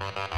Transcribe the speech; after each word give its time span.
Hello, 0.00 0.37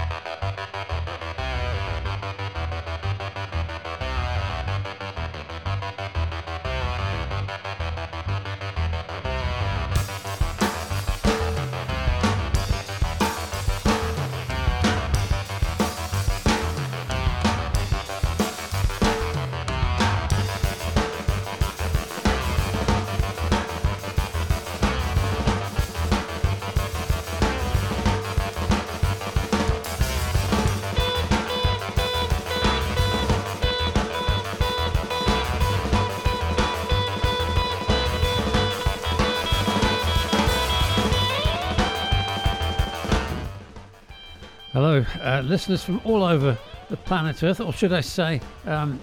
uh, 45.20 45.42
listeners 45.45 45.84
from 45.84 46.01
all 46.05 46.23
over 46.24 46.59
the 46.88 46.97
planet 46.97 47.42
Earth, 47.42 47.61
or 47.61 47.73
should 47.73 47.92
I 47.92 48.01
say, 48.01 48.41
um, 48.66 49.01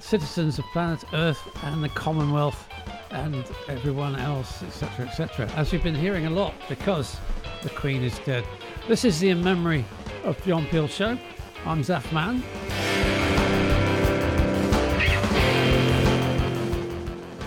citizens 0.00 0.58
of 0.58 0.64
planet 0.72 1.04
Earth 1.12 1.40
and 1.62 1.82
the 1.82 1.88
Commonwealth 1.90 2.68
and 3.10 3.44
everyone 3.68 4.16
else, 4.16 4.62
etc., 4.62 5.06
etc. 5.06 5.50
As 5.56 5.72
you've 5.72 5.82
been 5.82 5.94
hearing 5.94 6.26
a 6.26 6.30
lot, 6.30 6.54
because 6.68 7.16
the 7.62 7.70
Queen 7.70 8.02
is 8.02 8.18
dead. 8.20 8.44
This 8.86 9.04
is 9.04 9.20
the 9.20 9.30
In 9.30 9.42
Memory 9.42 9.84
of 10.24 10.42
John 10.44 10.66
Peel 10.66 10.88
Show. 10.88 11.18
I'm 11.64 11.82
Zaf 11.82 12.10
Mann. 12.12 12.42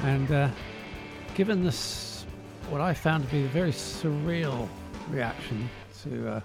And 0.03 0.31
uh, 0.31 0.49
given 1.35 1.63
this, 1.63 2.25
what 2.69 2.81
I 2.81 2.93
found 2.93 3.25
to 3.25 3.31
be 3.31 3.45
a 3.45 3.47
very 3.47 3.71
surreal 3.71 4.67
reaction 5.09 5.69
to 6.03 6.27
uh, 6.27 6.41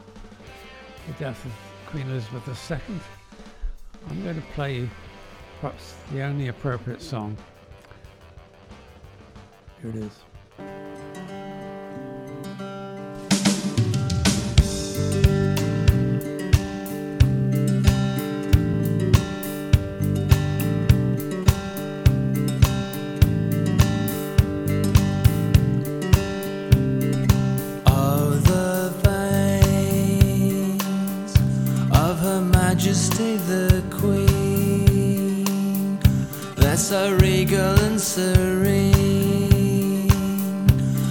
the 1.07 1.13
death 1.15 1.45
of 1.45 1.66
Queen 1.87 2.11
Elizabeth 2.11 2.71
II, 2.71 2.79
I'm 4.11 4.23
going 4.23 4.37
to 4.37 4.47
play 4.55 4.77
you 4.77 4.91
perhaps 5.61 5.95
the 6.13 6.23
only 6.23 6.49
appropriate 6.49 7.01
song. 7.01 7.37
Here 9.81 9.91
it 9.91 9.97
is. 9.97 10.26
Majesty 32.97 33.37
the 33.37 33.85
Queen, 33.91 35.45
they're 36.57 36.79
so 36.79 37.15
regal 37.17 37.79
and 37.85 38.01
serene. 38.01 38.89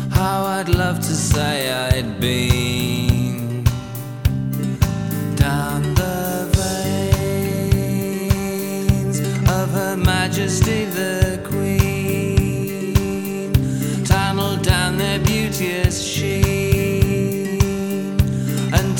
How 0.10 0.46
I'd 0.46 0.68
love 0.68 0.98
to 0.98 1.14
say 1.14 1.72
I'd 1.72 2.20
been 2.20 3.64
down 5.36 5.94
the 5.94 6.50
veins 8.18 9.20
of 9.48 9.70
Her 9.70 9.96
Majesty 9.96 10.86
the 10.86 11.40
Queen, 11.46 12.74
tunneled 14.04 14.64
down 14.64 14.98
their 14.98 15.20
beauteous 15.20 16.04
sheen 16.04 17.62
and 18.74 18.98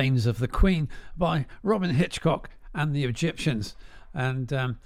Veins 0.00 0.24
of 0.24 0.38
the 0.38 0.48
Queen 0.48 0.88
by 1.14 1.44
Robyn 1.62 1.90
Hitchcock 1.90 2.48
and 2.72 2.96
the 2.96 3.04
Egyptians. 3.04 3.76
And 4.14 4.50
um, 4.50 4.78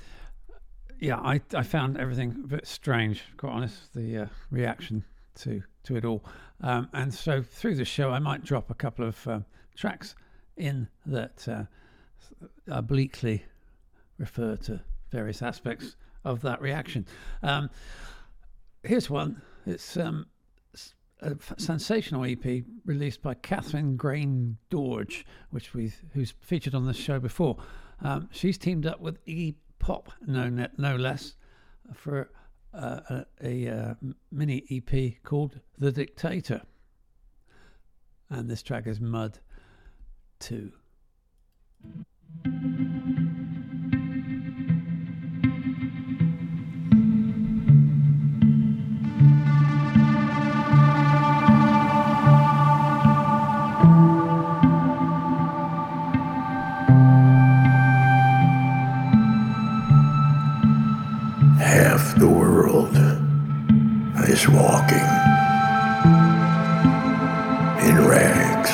yeah, 0.99 1.19
I, 1.19 1.41
I 1.55 1.63
found 1.63 1.97
everything 1.97 2.35
a 2.43 2.49
bit 2.49 2.67
strange, 2.67 3.23
quite 3.37 3.53
honest, 3.53 3.95
the 3.95 4.19
uh, 4.19 4.27
reaction 4.51 5.05
to 5.37 5.63
to 5.85 5.95
it 5.95 6.05
all. 6.05 6.25
Um, 6.63 6.89
and 6.93 7.15
so 7.15 7.43
through 7.43 7.77
the 7.77 7.85
show, 7.85 8.11
I 8.11 8.19
might 8.19 8.43
drop 8.43 8.71
a 8.71 8.75
couple 8.75 9.07
of 9.07 9.29
uh, 9.29 9.39
tracks 9.77 10.17
in 10.57 10.89
that 11.07 11.47
uh, 11.47 11.63
obliquely 12.67 13.45
refer 14.19 14.57
to 14.57 14.81
various 15.13 15.43
aspects 15.43 15.95
of 16.25 16.41
that 16.41 16.61
reaction. 16.61 17.07
Um, 17.41 17.71
here's 18.83 19.09
one. 19.09 19.43
It's 19.65 19.97
um, 19.97 20.27
a 21.21 21.37
sensational 21.57 22.25
EP 22.25 22.65
released 22.85 23.23
by 23.23 23.35
Catherine 23.35 23.97
Grain 23.97 24.59
Dorge, 24.71 25.25
which 25.51 25.75
we 25.75 25.93
who's 26.13 26.35
featured 26.41 26.75
on 26.75 26.87
this 26.87 26.97
show 26.97 27.19
before. 27.19 27.57
Um, 28.03 28.29
she's 28.33 28.59
teamed 28.59 28.87
up 28.87 29.01
with 29.01 29.19
E 29.27 29.55
Pop, 29.79 30.11
no 30.27 30.49
no 30.77 30.97
less, 30.97 31.37
for 31.93 32.31
uh, 32.73 33.23
a, 33.43 33.67
a 33.67 33.97
mini 34.33 34.65
EP 34.71 35.23
called 35.23 35.61
The 35.79 35.93
Dictator. 35.93 36.63
And 38.31 38.49
this 38.49 38.63
track 38.63 38.87
is 38.87 39.01
Mud 39.01 39.39
2. 40.41 40.73
Is 64.29 64.49
walking 64.49 65.09
in 67.87 67.97
rags, 68.07 68.71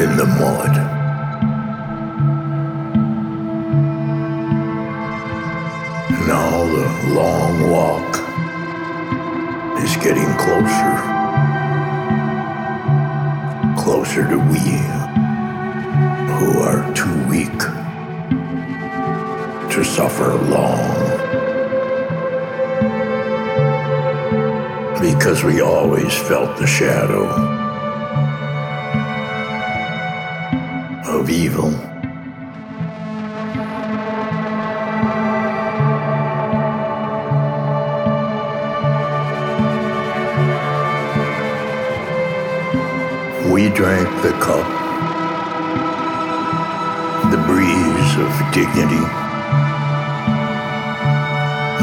in 0.00 0.16
the 0.16 0.26
mud. 0.26 0.74
Now 6.26 6.64
the 6.64 6.88
long 7.14 7.70
walk 7.70 8.10
is 9.82 9.96
getting 9.96 10.32
closer, 10.38 10.94
closer 13.76 14.26
to 14.28 14.38
we 14.38 14.78
who 16.38 16.60
are 16.60 16.94
too 16.94 17.28
weak 17.28 17.58
to 19.72 19.84
suffer 19.84 20.34
long. 20.34 21.07
Because 25.00 25.44
we 25.44 25.60
always 25.60 26.12
felt 26.12 26.58
the 26.58 26.66
shadow 26.66 27.26
of 31.06 31.30
evil. 31.30 31.70
We 43.52 43.68
drank 43.70 44.08
the 44.22 44.32
cup, 44.40 44.66
the 47.30 47.38
breeze 47.46 48.16
of 48.18 48.52
dignity, 48.52 49.06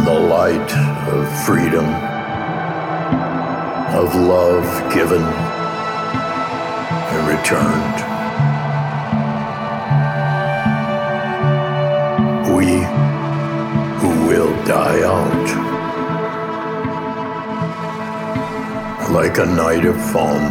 the 0.04 0.20
light 0.30 0.72
of 1.08 1.46
freedom 1.46 2.05
of 3.96 4.14
love 4.14 4.94
given 4.94 5.24
and 7.14 7.28
returned. 7.34 7.98
We 12.58 12.68
who 14.02 14.12
will 14.28 14.54
die 14.66 15.02
out 15.04 15.48
like 19.12 19.38
a 19.38 19.46
night 19.46 19.86
of 19.86 19.96
foam. 20.12 20.44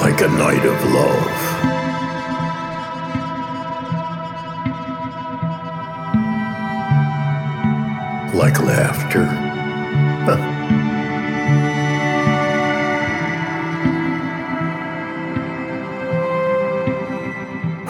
Like 0.00 0.20
a 0.20 0.28
night 0.28 0.66
of 0.66 0.92
love. 0.92 1.53
Like 8.44 8.60
laughter. 8.60 9.24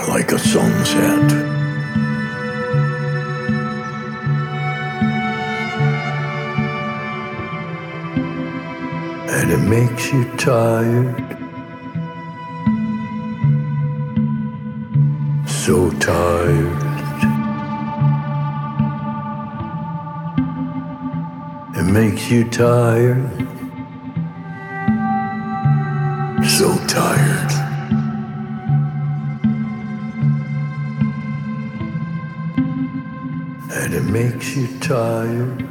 like 0.08 0.30
a 0.30 0.38
sunset. 0.38 1.28
And 9.36 9.50
it 9.50 9.62
makes 9.76 10.12
you 10.12 10.24
tired. 10.36 11.16
So 15.48 15.90
tired. 15.98 16.93
Makes 21.94 22.28
you 22.28 22.42
tired. 22.50 23.30
So 26.44 26.76
tired. 26.88 27.52
And 33.70 33.94
it 33.94 34.02
makes 34.02 34.56
you 34.56 34.66
tired. 34.80 35.63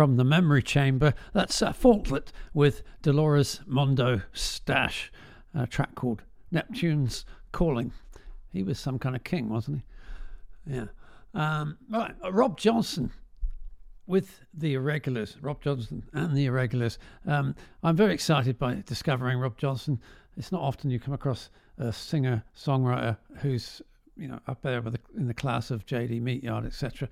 From 0.00 0.16
the 0.16 0.24
Memory 0.24 0.62
Chamber. 0.62 1.12
That's 1.34 1.60
uh, 1.60 1.74
Faultlet 1.74 2.28
with 2.54 2.82
Dolores 3.02 3.60
Mondo 3.66 4.22
Stash, 4.32 5.12
a 5.54 5.66
track 5.66 5.94
called 5.94 6.22
Neptune's 6.50 7.26
Calling. 7.52 7.92
He 8.50 8.62
was 8.62 8.78
some 8.78 8.98
kind 8.98 9.14
of 9.14 9.24
king, 9.24 9.50
wasn't 9.50 9.82
he? 10.66 10.74
Yeah. 10.74 10.86
Um, 11.34 11.76
right, 11.90 12.14
uh, 12.24 12.32
Rob 12.32 12.56
Johnson 12.56 13.12
with 14.06 14.40
the 14.54 14.72
Irregulars, 14.72 15.36
Rob 15.42 15.62
Johnson 15.62 16.02
and 16.14 16.34
the 16.34 16.46
Irregulars. 16.46 16.98
Um, 17.26 17.54
I'm 17.82 17.94
very 17.94 18.14
excited 18.14 18.58
by 18.58 18.82
discovering 18.86 19.38
Rob 19.38 19.58
Johnson. 19.58 20.00
It's 20.34 20.50
not 20.50 20.62
often 20.62 20.88
you 20.88 20.98
come 20.98 21.12
across 21.12 21.50
a 21.76 21.92
singer 21.92 22.42
songwriter 22.56 23.18
who's 23.40 23.82
you 24.16 24.28
know 24.28 24.40
up 24.48 24.62
there 24.62 24.80
with 24.80 24.94
the, 24.94 25.00
in 25.18 25.26
the 25.26 25.34
class 25.34 25.70
of 25.70 25.84
J.D. 25.84 26.20
Meatyard, 26.20 26.64
etc. 26.64 27.10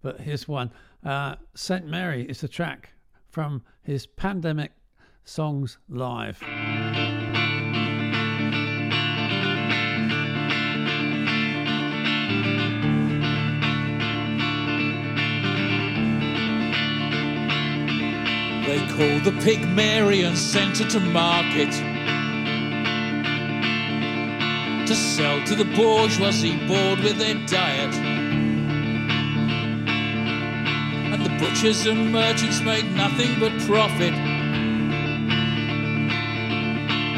But 0.00 0.20
here's 0.20 0.48
one. 0.48 0.70
Uh, 1.04 1.34
Saint 1.54 1.84
Mary 1.86 2.24
is 2.28 2.42
the 2.42 2.48
track 2.48 2.90
from 3.28 3.62
his 3.82 4.06
Pandemic 4.06 4.70
Songs 5.24 5.78
Live. 5.88 6.38
They 18.64 18.78
called 18.96 19.24
the 19.24 19.36
pig 19.42 19.66
Mary 19.68 20.22
and 20.22 20.38
sent 20.38 20.78
her 20.78 20.88
to 20.90 21.00
market 21.00 21.72
to 24.86 24.94
sell 24.94 25.44
to 25.46 25.56
the 25.56 25.64
bourgeoisie 25.64 26.56
bored 26.68 27.00
with 27.00 27.18
their 27.18 27.34
diet. 27.46 28.31
Butchers 31.42 31.86
and 31.86 32.10
merchants 32.12 32.60
made 32.60 32.90
nothing 32.94 33.38
but 33.40 33.52
profit. 33.66 34.14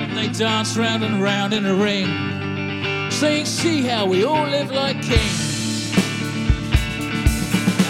And 0.00 0.16
they 0.16 0.28
danced 0.28 0.76
round 0.76 1.04
and 1.04 1.22
round 1.22 1.52
in 1.52 1.66
a 1.66 1.74
ring, 1.74 2.06
saying, 3.10 3.44
See 3.44 3.82
how 3.82 4.06
we 4.06 4.24
all 4.24 4.46
live 4.46 4.70
like 4.70 5.00
kings. 5.02 5.92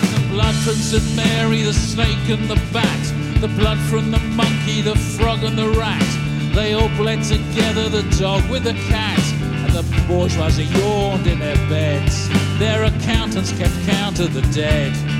And 0.04 0.14
the 0.14 0.28
blood 0.30 0.54
from 0.56 0.74
St. 0.74 1.16
Mary, 1.16 1.62
the 1.62 1.72
snake 1.72 2.28
and 2.28 2.50
the 2.50 2.60
bat 2.72 3.14
the 3.40 3.48
blood 3.60 3.78
from 3.90 4.10
the 4.10 4.18
monkey, 4.20 4.80
the 4.80 4.96
frog, 4.96 5.44
and 5.44 5.58
the 5.58 5.68
rat. 5.68 6.02
They 6.54 6.72
all 6.72 6.88
bled 6.96 7.22
together, 7.22 7.90
the 7.90 8.02
dog 8.18 8.48
with 8.48 8.64
the 8.64 8.72
cat. 8.88 9.20
And 9.42 9.70
the 9.70 9.82
bourgeoisie 10.08 10.64
yawned 10.64 11.26
in 11.26 11.40
their 11.40 11.56
beds. 11.68 12.26
Their 12.58 12.84
accountants 12.84 13.52
kept 13.52 13.74
count 13.84 14.18
of 14.20 14.32
the 14.32 14.40
dead. 14.52 15.13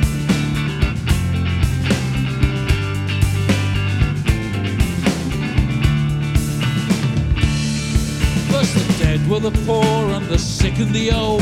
Were 9.28 9.40
the 9.40 9.50
poor 9.64 9.85
and 9.85 10.26
the 10.26 10.38
sick 10.38 10.78
and 10.78 10.95
the 10.95 11.11
old. 11.12 11.40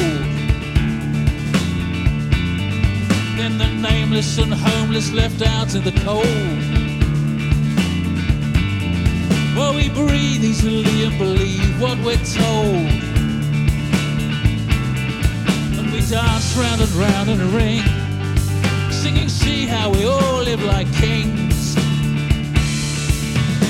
Then 3.37 3.59
the 3.59 3.67
nameless 3.67 4.39
and 4.39 4.55
homeless 4.55 5.11
left 5.13 5.43
out 5.43 5.75
in 5.75 5.83
the 5.83 5.93
cold. 6.05 6.27
Well, 9.57 9.75
we 9.75 9.89
breathe 9.89 10.45
easily 10.45 11.05
and 11.05 11.19
believe 11.19 11.81
what 11.81 11.99
we're 11.99 12.17
told. 12.17 12.89
And 15.79 15.93
we 15.93 16.01
dance 16.07 16.57
round 16.57 16.81
and 16.81 16.93
round 16.93 17.31
in 17.31 17.41
a 17.41 17.47
ring, 17.47 17.83
singing, 18.93 19.29
see 19.29 19.67
how 19.67 19.91
we 19.91 20.05
all 20.05 20.43
live 20.43 20.63
like 20.63 20.93
kings. 20.95 21.77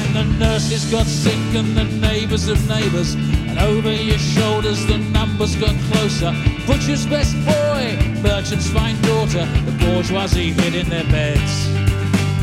And 0.04 0.16
the 0.16 0.24
nurses 0.38 0.84
got 0.90 1.06
sick 1.06 1.54
and 1.54 1.74
the 1.76 1.84
neighbors 1.84 2.48
of 2.48 2.58
neighbors. 2.68 3.16
And 3.52 3.60
over 3.60 3.92
your 3.92 4.16
shoulders 4.16 4.86
the 4.86 4.96
numbers 4.96 5.56
got 5.56 5.76
closer. 5.92 6.32
Butcher's 6.66 7.04
best 7.04 7.34
boy, 7.44 7.98
merchant's 8.22 8.70
fine 8.70 8.98
daughter. 9.02 9.44
The 9.66 9.72
bourgeoisie 9.84 10.52
hid 10.52 10.74
in 10.74 10.88
their 10.88 11.04
beds. 11.04 11.70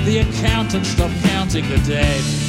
The 0.05 0.19
accountant 0.19 0.85
stopped 0.85 1.15
counting 1.23 1.67
the 1.67 1.79
dead. 1.79 2.48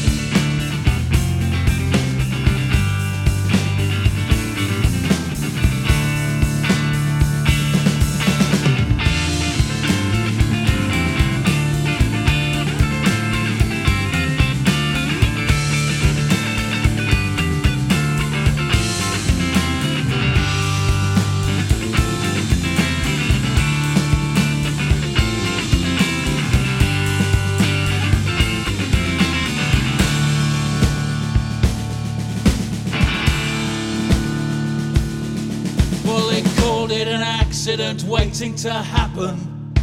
Waiting 38.31 38.55
to 38.55 38.73
happen. 38.73 39.75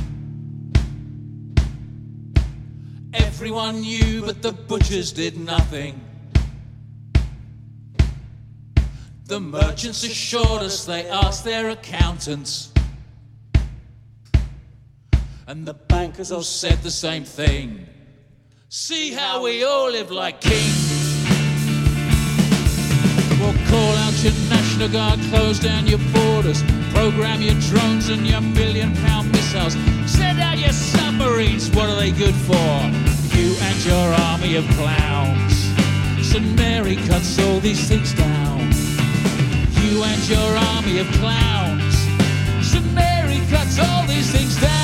Everyone 3.14 3.82
knew, 3.82 4.22
but 4.22 4.42
the 4.42 4.54
butchers 4.54 5.12
did 5.12 5.38
nothing. 5.38 6.00
The 9.26 9.42
merchants 9.42 10.06
assured 10.06 10.62
us 10.62 10.86
they 10.86 11.10
asked 11.10 11.44
their 11.44 11.72
accountants. 11.72 12.72
And 15.46 15.66
the 15.66 15.74
bankers 15.74 16.32
all 16.32 16.42
said 16.42 16.82
the 16.84 16.92
same 16.92 17.26
thing. 17.26 17.86
See 18.70 19.12
how 19.12 19.44
we 19.44 19.66
all 19.66 19.92
live 19.92 20.10
like 20.10 20.40
kings. 20.40 21.26
Well, 23.42 23.54
call 23.68 23.96
out 24.06 24.24
your 24.24 24.34
National 24.50 24.88
Guard, 24.88 25.20
close 25.32 25.60
down 25.60 25.86
your 25.86 26.00
borders, 26.14 26.64
program 26.98 27.44
your 27.44 27.54
drones 27.70 28.10
and 28.10 28.26
your 28.26 28.42
billion 28.56 28.92
pound 29.06 29.32
missiles. 29.32 29.74
Send 30.08 30.40
out 30.40 30.58
your 30.58 30.72
submarines, 30.72 31.70
what 31.70 31.88
are 31.90 31.96
they 31.96 32.12
good 32.12 32.34
for? 32.50 32.74
You 33.38 33.50
and 33.68 33.78
your 33.86 34.08
army 34.30 34.56
of 34.56 34.66
clowns. 34.80 35.54
St. 36.28 36.56
Mary 36.56 36.96
cuts 37.08 37.38
all 37.44 37.60
these 37.60 37.88
things 37.88 38.14
down. 38.14 38.62
You 39.82 40.04
and 40.12 40.22
your 40.28 40.52
army 40.74 40.98
of 40.98 41.08
clowns. 41.22 41.96
St. 42.66 42.92
Mary 42.94 43.42
cuts 43.52 43.78
all 43.78 44.04
these 44.08 44.32
things 44.32 44.60
down. 44.60 44.77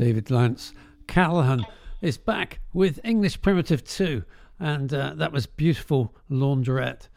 David 0.00 0.30
Lance 0.30 0.72
Callahan 1.08 1.66
is 2.00 2.16
back 2.16 2.60
with 2.72 2.98
English 3.04 3.42
Primitive 3.42 3.84
2, 3.84 4.24
and 4.58 4.94
uh, 4.94 5.12
that 5.16 5.30
was 5.30 5.44
beautiful 5.44 6.14
laundrette, 6.30 7.08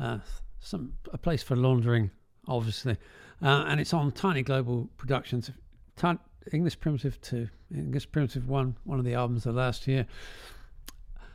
uh, 0.00 0.18
some 0.60 0.92
a 1.12 1.18
place 1.18 1.42
for 1.42 1.56
laundering, 1.56 2.12
obviously, 2.46 2.96
uh, 3.42 3.64
and 3.66 3.80
it's 3.80 3.92
on 3.92 4.12
Tiny 4.12 4.42
Global 4.42 4.88
Productions. 4.98 5.50
Ti- 5.96 6.20
English 6.52 6.78
Primitive 6.78 7.20
2, 7.22 7.48
English 7.74 8.08
Primitive 8.12 8.48
1, 8.48 8.76
one 8.84 9.00
of 9.00 9.04
the 9.04 9.14
albums 9.14 9.44
of 9.44 9.56
last 9.56 9.88
year, 9.88 10.06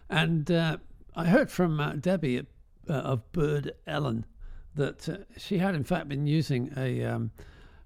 and 0.09 0.49
uh, 0.51 0.77
I 1.17 1.25
heard 1.25 1.51
from 1.51 1.81
uh, 1.81 1.95
Debbie 1.95 2.37
at, 2.37 2.45
uh, 2.89 2.93
of 2.93 3.29
Bird 3.33 3.73
Ellen 3.85 4.25
that 4.75 5.25
she 5.35 5.57
had 5.57 5.75
in 5.75 5.83
fact 5.83 6.07
been 6.07 6.27
using 6.27 6.71
a 6.77 7.03
um, 7.03 7.31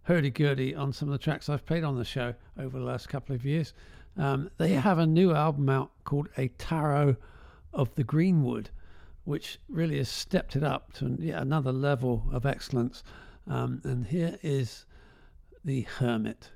hurdy-gurdy 0.07 0.73
on 0.73 0.93
some 0.93 1.09
of 1.09 1.11
the 1.11 1.17
tracks 1.17 1.49
I've 1.49 1.65
played 1.65 1.83
on 1.83 1.97
the 1.97 2.05
show 2.05 2.33
over 2.57 2.79
the 2.79 2.85
last 2.85 3.09
couple 3.09 3.35
of 3.35 3.45
years. 3.45 3.73
Um, 4.15 4.49
they 4.57 4.69
have 4.69 4.99
a 4.99 5.05
new 5.05 5.33
album 5.33 5.67
out 5.67 5.91
called 6.05 6.29
A 6.37 6.47
Tarot 6.47 7.17
of 7.73 7.93
the 7.95 8.05
Greenwood, 8.05 8.69
which 9.25 9.59
really 9.67 9.97
has 9.97 10.07
stepped 10.07 10.55
it 10.55 10.63
up 10.63 10.93
to 10.93 11.17
yet 11.19 11.41
another 11.41 11.73
level 11.73 12.23
of 12.31 12.45
excellence. 12.45 13.03
Um, 13.47 13.81
and 13.83 14.07
here 14.07 14.39
is 14.41 14.85
The 15.65 15.81
Hermit. 15.81 16.51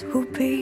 will 0.00 0.24
be 0.24 0.61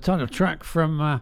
title 0.00 0.26
track 0.26 0.64
from 0.64 1.00
uh, 1.00 1.18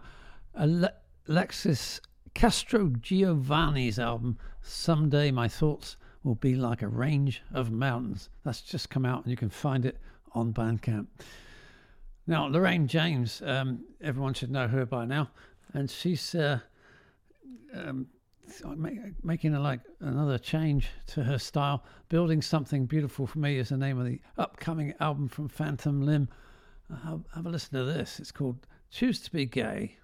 Alexis 1.27 1.99
Castro 2.33 2.87
Giovanni's 3.01 3.99
album, 3.99 4.37
Someday 4.61 5.31
My 5.31 5.49
Thoughts 5.49 5.97
Will 6.23 6.35
Be 6.35 6.55
Like 6.55 6.81
a 6.81 6.87
Range 6.87 7.41
of 7.53 7.71
Mountains. 7.71 8.29
That's 8.45 8.61
just 8.61 8.89
come 8.89 9.05
out 9.05 9.23
and 9.23 9.31
you 9.31 9.35
can 9.35 9.49
find 9.49 9.85
it 9.85 9.97
on 10.31 10.53
Bandcamp. 10.53 11.07
Now, 12.25 12.45
Lorraine 12.45 12.87
James, 12.87 13.41
um, 13.45 13.83
everyone 14.01 14.33
should 14.33 14.51
know 14.51 14.67
her 14.67 14.85
by 14.85 15.03
now, 15.03 15.29
and 15.73 15.89
she's 15.91 16.33
uh, 16.33 16.59
um, 17.73 18.07
making 19.23 19.55
a, 19.55 19.59
like 19.59 19.81
another 19.99 20.37
change 20.37 20.87
to 21.07 21.23
her 21.23 21.37
style. 21.37 21.83
Building 22.07 22.41
Something 22.41 22.85
Beautiful 22.85 23.27
for 23.27 23.39
Me 23.39 23.57
is 23.57 23.69
the 23.69 23.77
name 23.77 23.99
of 23.99 24.05
the 24.05 24.21
upcoming 24.37 24.93
album 25.01 25.27
from 25.27 25.49
Phantom 25.49 26.01
Limb. 26.01 26.29
Uh, 26.91 26.97
have, 26.97 27.21
have 27.35 27.45
a 27.45 27.49
listen 27.49 27.77
to 27.77 27.83
this. 27.83 28.19
It's 28.19 28.31
called 28.31 28.65
Choose 28.89 29.19
to 29.21 29.31
Be 29.31 29.45
Gay. 29.45 29.97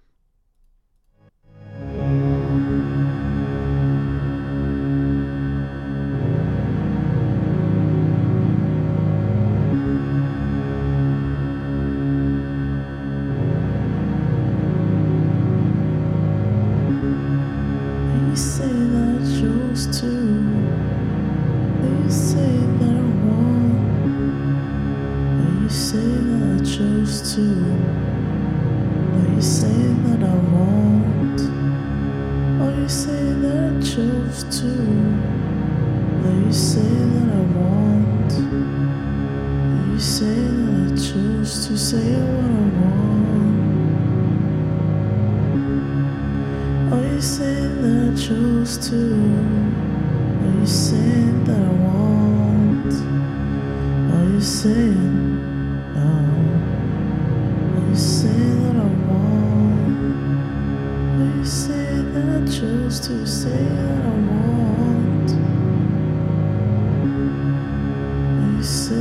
say 68.66 68.96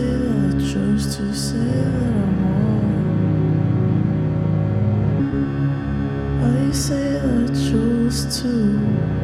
I 7.17 7.47
chose 7.71 8.41
to. 8.41 9.14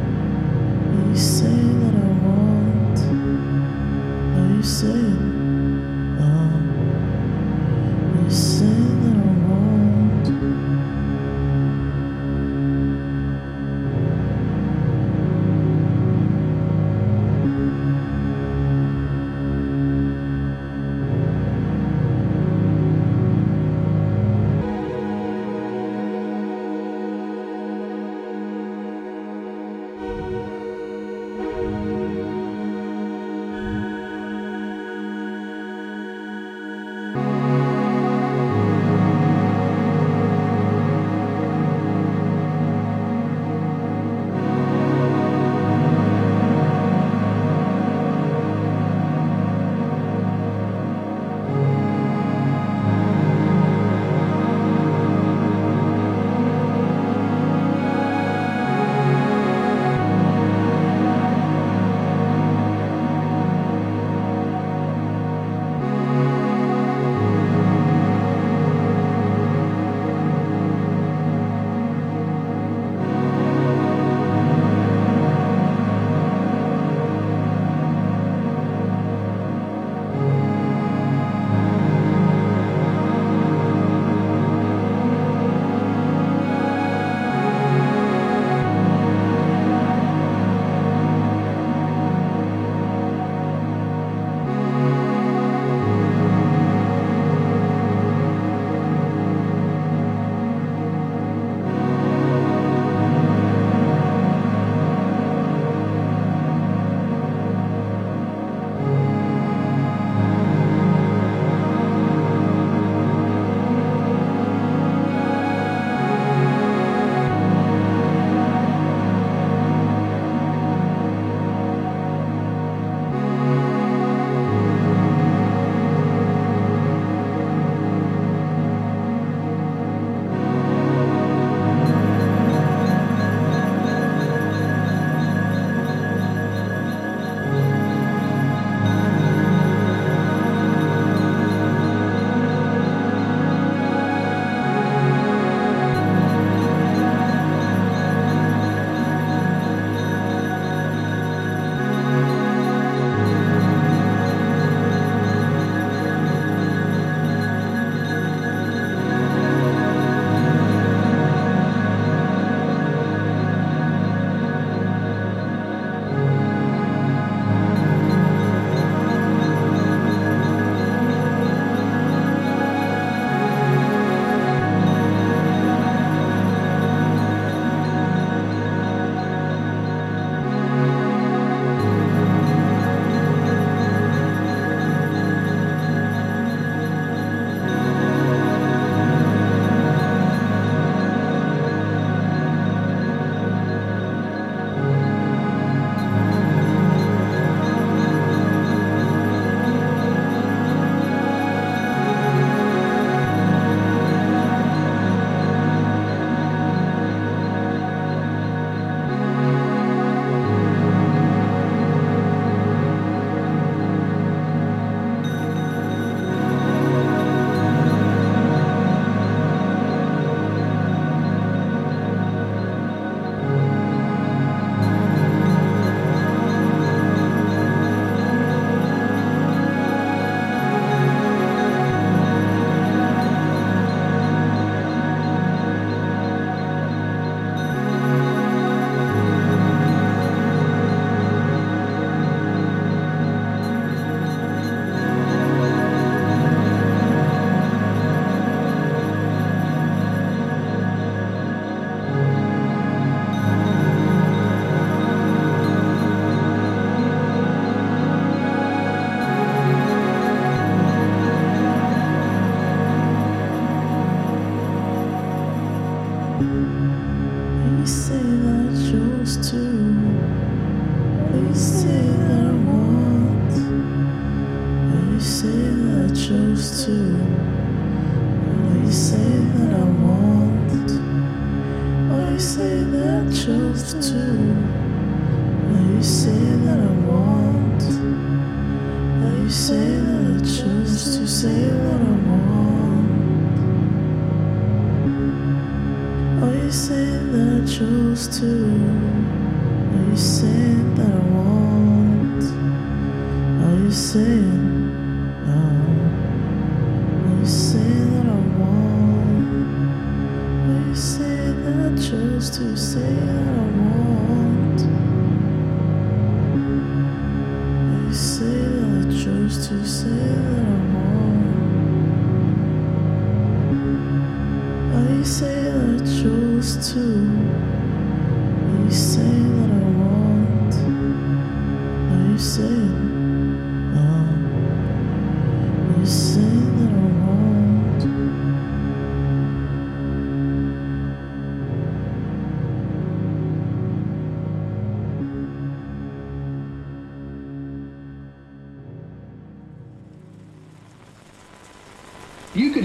used 298.22 298.34
to 298.40 298.81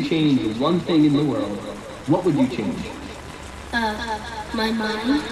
change 0.08 0.56
one 0.58 0.78
thing 0.80 1.04
in 1.04 1.16
the 1.16 1.24
world, 1.24 1.58
what 2.06 2.24
would 2.24 2.34
you 2.36 2.48
change? 2.48 2.78
Uh, 3.72 4.18
my 4.54 4.70
mind. 4.70 5.22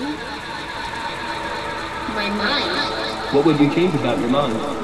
My 2.14 2.29
mind. 2.31 3.35
What 3.35 3.47
would 3.47 3.61
you 3.61 3.72
change 3.72 3.95
about 3.95 4.18
your 4.18 4.29
mind? 4.29 4.84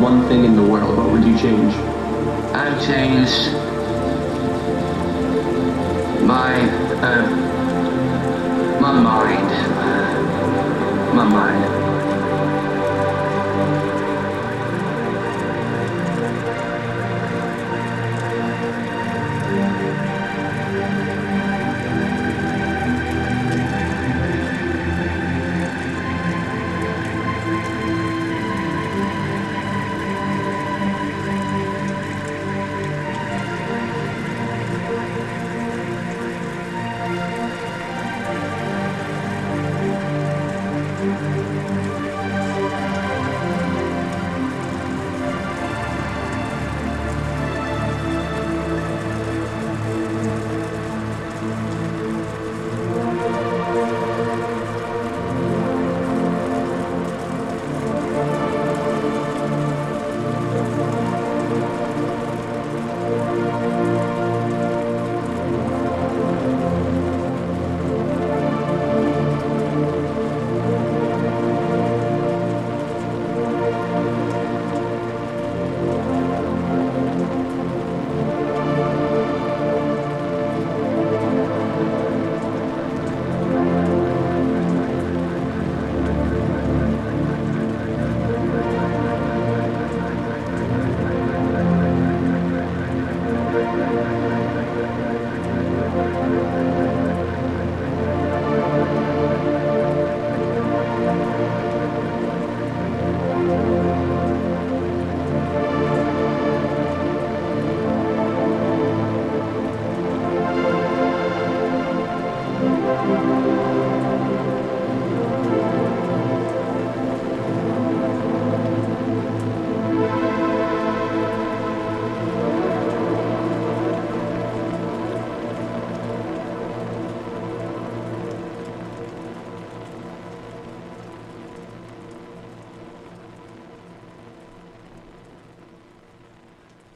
one 0.00 0.26
thing 0.28 0.44
in 0.44 0.56
the 0.56 0.62
world, 0.62 0.96
what 0.96 1.10
would 1.10 1.24
you 1.24 1.36
change? 1.38 1.74
I'd 2.54 2.80
change 2.86 3.59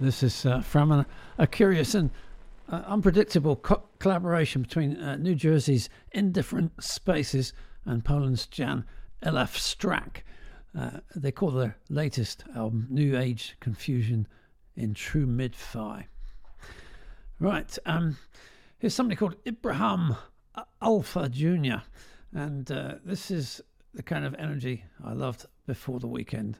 This 0.04 0.22
is 0.22 0.44
uh, 0.44 0.60
from 0.60 0.92
a, 0.92 1.06
a 1.38 1.46
curious 1.46 1.94
and 1.94 2.10
uh, 2.70 2.82
unpredictable 2.86 3.56
co- 3.56 3.84
collaboration 3.98 4.60
between 4.60 4.98
uh, 4.98 5.16
New 5.16 5.34
Jersey's 5.34 5.88
Indifferent 6.12 6.72
Spaces 6.82 7.54
and 7.86 8.04
Poland's 8.04 8.44
Jan 8.46 8.84
Elaf 9.22 9.56
Strak. 9.56 10.18
Uh, 10.78 11.00
they 11.16 11.32
call 11.32 11.52
their 11.52 11.78
latest 11.88 12.44
album 12.54 12.86
New 12.90 13.16
Age 13.18 13.56
Confusion 13.60 14.26
in 14.76 14.92
True 14.92 15.24
Mid 15.24 15.56
Fi. 15.56 16.08
Right, 17.40 17.78
um, 17.86 18.18
here's 18.78 18.94
somebody 18.94 19.16
called 19.16 19.36
Ibrahim 19.46 20.16
Alpha 20.82 21.30
Jr., 21.30 21.82
and 22.34 22.70
uh, 22.70 22.96
this 23.04 23.30
is 23.30 23.62
the 23.94 24.02
kind 24.02 24.26
of 24.26 24.34
energy 24.34 24.84
I 25.02 25.14
loved 25.14 25.46
before 25.66 25.98
the 25.98 26.08
weekend. 26.08 26.58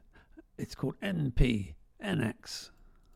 It's 0.56 0.74
called 0.74 0.94
NPNX. 1.02 1.74
The 2.00 2.73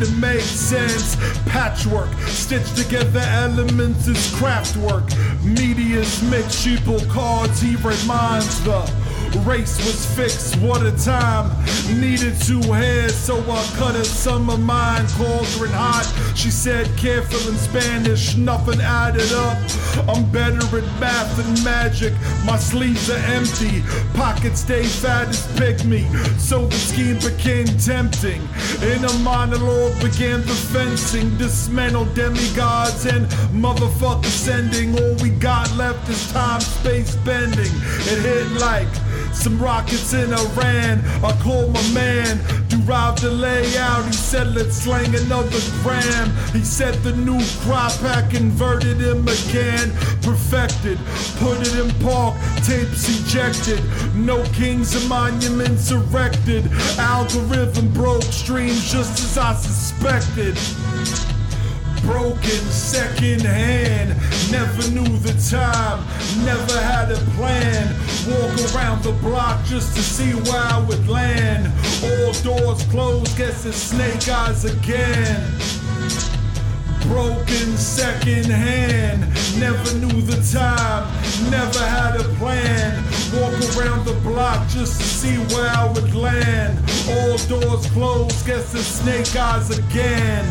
to 0.00 0.10
make 0.12 0.40
sense. 0.40 1.16
Patchwork, 1.46 2.12
stitched 2.28 2.76
together 2.76 3.20
elements 3.20 4.06
is 4.06 4.18
craftwork. 4.34 5.04
Media's 5.44 6.22
mixed 6.30 6.66
sheeple 6.66 7.08
cards, 7.10 7.60
he 7.60 7.76
reminds 7.76 8.62
the 8.64 9.40
race 9.40 9.76
was 9.78 10.06
fixed. 10.14 10.56
What 10.56 10.86
a 10.86 10.92
time! 11.04 11.50
Needed 12.00 12.40
two 12.40 12.60
heads, 12.60 13.14
so 13.14 13.38
I 13.50 13.62
cut 13.76 13.96
a 13.96 14.04
summer 14.04 14.56
mine 14.56 15.06
cauldron 15.08 15.72
hot. 15.72 16.06
She 16.36 16.50
said, 16.50 16.86
careful 16.96 17.50
in 17.50 17.56
Spanish, 17.56 18.36
nothing 18.36 18.80
added 18.80 19.32
up. 19.32 19.58
I'm 20.08 20.30
better 20.30 20.64
at 20.78 21.00
math 21.00 21.36
than 21.36 21.64
magic. 21.64 22.12
My 22.44 22.58
sleeves 22.58 23.10
are 23.10 23.24
empty, 23.32 23.82
pockets 24.12 24.60
stay 24.60 24.84
fat 24.84 25.28
as 25.28 25.46
pygmy. 25.56 26.04
So 26.38 26.66
the 26.66 26.76
scheme 26.76 27.18
became 27.18 27.66
tempting. 27.78 28.42
In 28.82 29.02
a 29.04 29.12
monologue 29.20 29.94
began 30.02 30.42
the 30.42 30.54
fencing, 30.72 31.36
dismantle 31.38 32.04
demigods 32.14 33.06
and 33.06 33.26
motherfuckers 33.50 34.26
sending. 34.26 34.92
All 34.98 35.14
we 35.22 35.30
got 35.30 35.74
left 35.76 36.08
is 36.10 36.32
time, 36.32 36.60
space 36.60 37.16
bending. 37.16 37.72
It 38.12 38.20
hit 38.20 38.60
like 38.60 38.88
some 39.32 39.58
rockets 39.60 40.12
in 40.12 40.32
Iran. 40.32 41.00
I 41.24 41.32
called 41.42 41.72
my 41.72 41.88
man, 41.92 42.38
derived 42.68 43.22
the 43.22 43.30
layout. 43.30 44.04
He 44.04 44.12
said, 44.12 44.54
let's 44.54 44.76
slang 44.76 45.14
another 45.14 45.60
gram. 45.82 46.30
He 46.52 46.62
said 46.62 46.94
the 47.02 47.12
new 47.16 47.40
crop 47.62 47.92
pack 48.00 48.30
converted 48.30 48.98
him 48.98 49.26
again. 49.26 49.92
Perfected, 50.22 50.98
put 51.38 51.58
it 51.60 51.74
in 51.78 51.90
park. 52.04 52.33
Tapes 52.64 53.08
ejected. 53.08 53.82
No 54.14 54.42
kings 54.52 54.94
or 54.96 55.08
monuments 55.08 55.90
erected. 55.90 56.70
Algorithm 56.98 57.92
broke 57.92 58.22
streams 58.24 58.90
just 58.90 59.22
as 59.24 59.38
I 59.38 59.54
suspected 59.54 60.56
broken 62.04 62.60
second 62.70 63.40
hand. 63.40 64.10
Never 64.50 64.90
knew 64.90 65.18
the 65.18 65.32
time, 65.50 66.04
never 66.44 66.80
had 66.80 67.10
a 67.10 67.16
plan. 67.36 67.94
Walk 68.28 68.74
around 68.74 69.02
the 69.02 69.12
block 69.22 69.64
just 69.64 69.96
to 69.96 70.02
see 70.02 70.32
where 70.32 70.62
I 70.62 70.80
would 70.86 71.08
land. 71.08 71.72
All 72.04 72.32
doors 72.42 72.82
closed, 72.84 73.36
guess 73.36 73.64
it's 73.64 73.76
snake 73.76 74.28
eyes 74.28 74.64
again. 74.64 75.40
Broken 77.08 77.76
second 77.76 78.46
hand, 78.46 79.20
never 79.58 79.94
knew 79.98 80.20
the 80.22 80.40
time, 80.52 81.03
never 81.50 81.78
had 81.80 82.20
a 82.20 82.24
plan. 82.40 83.02
Walk 83.34 83.54
around 83.76 84.04
the 84.06 84.18
block 84.22 84.68
just 84.68 85.00
to 85.00 85.06
see 85.06 85.36
where 85.54 85.68
I 85.68 85.90
would 85.92 86.14
land. 86.14 86.78
All 87.08 87.36
doors 87.48 87.86
closed, 87.90 88.46
guess 88.46 88.74
it's 88.74 88.86
snake 88.86 89.34
eyes 89.36 89.76
again. 89.76 90.44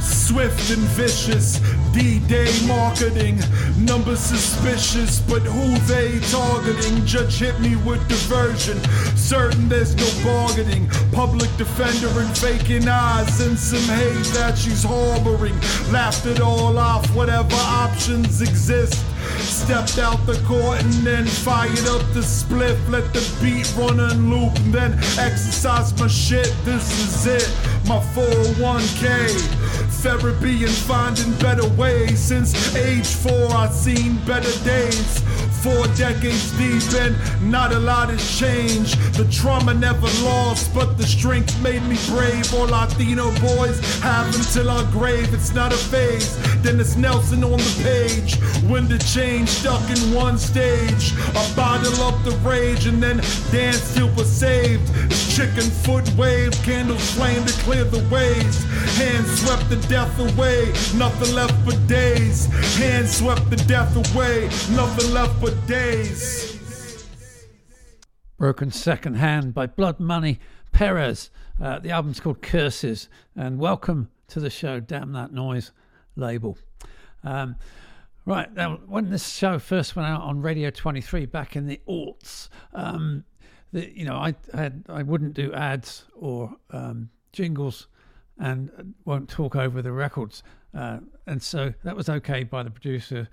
Swift 0.00 0.70
and 0.70 0.86
vicious, 0.90 1.58
D-Day 1.92 2.48
marketing. 2.68 3.40
Numbers 3.78 4.20
suspicious, 4.20 5.18
but 5.20 5.42
who 5.42 5.76
they 5.92 6.20
targeting? 6.30 7.04
Judge 7.04 7.38
hit 7.38 7.58
me 7.58 7.74
with 7.76 8.06
diversion. 8.08 8.78
Certain 9.16 9.68
there's 9.68 9.96
no 9.96 10.24
bargaining. 10.24 10.88
Public 11.10 11.50
defender 11.56 12.08
and 12.20 12.38
faking 12.38 12.86
eyes 12.86 13.40
and 13.40 13.58
some 13.58 13.96
hate 13.96 14.24
that 14.34 14.56
she's 14.56 14.84
harboring. 14.84 15.58
Laughed 15.90 16.26
it 16.26 16.40
all 16.40 16.78
off, 16.78 17.12
whatever 17.12 17.56
options 17.56 18.40
exist. 18.40 19.04
Stepped 19.38 19.98
out 19.98 20.24
the 20.26 20.40
court 20.46 20.82
and 20.82 20.92
then 21.06 21.26
fired 21.26 21.86
up 21.86 22.02
the 22.12 22.20
spliff. 22.20 22.78
Let 22.88 23.12
the 23.12 23.22
beat 23.40 23.72
run 23.76 24.00
and 24.00 24.30
loop 24.30 24.56
and 24.58 24.74
then 24.74 24.92
exercise 25.18 25.98
my 25.98 26.08
shit. 26.08 26.52
This 26.64 26.90
is 27.00 27.26
it, 27.26 27.48
my 27.86 27.98
401k 28.14 29.60
therapy 30.02 30.64
and 30.64 30.72
finding 30.72 31.32
better 31.34 31.68
ways. 31.70 32.18
Since 32.18 32.74
age 32.74 33.06
four, 33.06 33.52
I've 33.52 33.72
seen 33.72 34.16
better 34.24 34.52
days. 34.64 35.22
Four 35.62 35.86
decades 35.88 36.50
deep 36.56 36.70
and 37.00 37.14
not 37.50 37.72
a 37.72 37.78
lot 37.78 38.08
has 38.08 38.38
changed. 38.38 38.98
The 39.14 39.24
trauma 39.30 39.74
never 39.74 40.08
lost, 40.24 40.74
but 40.74 40.96
the 40.96 41.06
strength 41.06 41.60
made 41.62 41.82
me 41.82 41.98
brave. 42.08 42.52
All 42.54 42.66
Latino 42.66 43.30
boys 43.40 43.78
have 44.00 44.26
until 44.34 44.70
our 44.70 44.84
grave. 44.90 45.34
It's 45.34 45.52
not 45.54 45.72
a 45.72 45.76
phase. 45.76 46.38
Then 46.62 46.80
it's 46.80 46.96
Nelson 46.96 47.44
on 47.44 47.58
the 47.58 47.80
page. 47.82 48.36
When 48.70 48.88
the 48.88 48.98
change 48.98 49.48
stuck 49.48 49.82
in 49.90 50.14
one 50.14 50.38
stage. 50.38 51.12
I 51.34 51.52
bottle 51.54 52.02
up 52.02 52.22
the 52.24 52.32
rage 52.48 52.86
and 52.86 53.02
then 53.02 53.18
dance 53.50 53.94
till 53.94 54.08
we're 54.16 54.24
saved. 54.24 54.90
It's 55.06 55.36
chicken 55.36 55.70
foot 55.84 56.08
wave, 56.16 56.52
candles 56.62 57.10
flame 57.12 57.44
to 57.44 57.52
clear 57.64 57.84
the 57.84 58.02
ways. 58.08 58.64
Hands 58.96 59.28
swept 59.40 59.68
the 59.68 59.76
death 59.88 60.18
away, 60.18 60.66
nothing 60.96 61.34
left 61.34 61.54
but 61.64 61.78
days. 61.86 62.46
Hands 62.76 63.10
swept 63.10 63.48
the 63.50 63.56
death 63.56 63.94
away, 63.96 64.48
nothing 64.74 65.12
left 65.12 65.40
but 65.40 65.49
days. 65.66 67.06
Broken 68.38 68.70
Second 68.70 69.14
Hand 69.14 69.52
by 69.54 69.66
Blood 69.66 70.00
Money 70.00 70.40
Perez. 70.72 71.30
Uh, 71.60 71.78
the 71.78 71.90
album's 71.90 72.20
called 72.20 72.40
Curses. 72.40 73.08
And 73.36 73.58
welcome 73.58 74.10
to 74.28 74.40
the 74.40 74.50
show, 74.50 74.80
Damn 74.80 75.12
That 75.12 75.32
Noise 75.32 75.72
label. 76.16 76.56
Um, 77.22 77.56
right, 78.24 78.52
now, 78.54 78.80
when 78.86 79.10
this 79.10 79.28
show 79.28 79.58
first 79.58 79.96
went 79.96 80.08
out 80.08 80.22
on 80.22 80.40
Radio 80.40 80.70
23 80.70 81.26
back 81.26 81.56
in 81.56 81.66
the 81.66 81.80
aughts, 81.88 82.48
um, 82.72 83.24
the, 83.72 83.94
you 83.94 84.04
know, 84.04 84.16
I 84.16 84.34
had 84.54 84.84
I 84.88 85.02
wouldn't 85.02 85.34
do 85.34 85.52
ads 85.52 86.04
or 86.14 86.54
um, 86.70 87.10
jingles 87.32 87.88
and 88.38 88.94
won't 89.04 89.28
talk 89.28 89.54
over 89.54 89.82
the 89.82 89.92
records. 89.92 90.42
Uh, 90.74 90.98
and 91.26 91.42
so 91.42 91.74
that 91.84 91.94
was 91.94 92.08
okay 92.08 92.42
by 92.44 92.62
the 92.62 92.70
producer, 92.70 93.28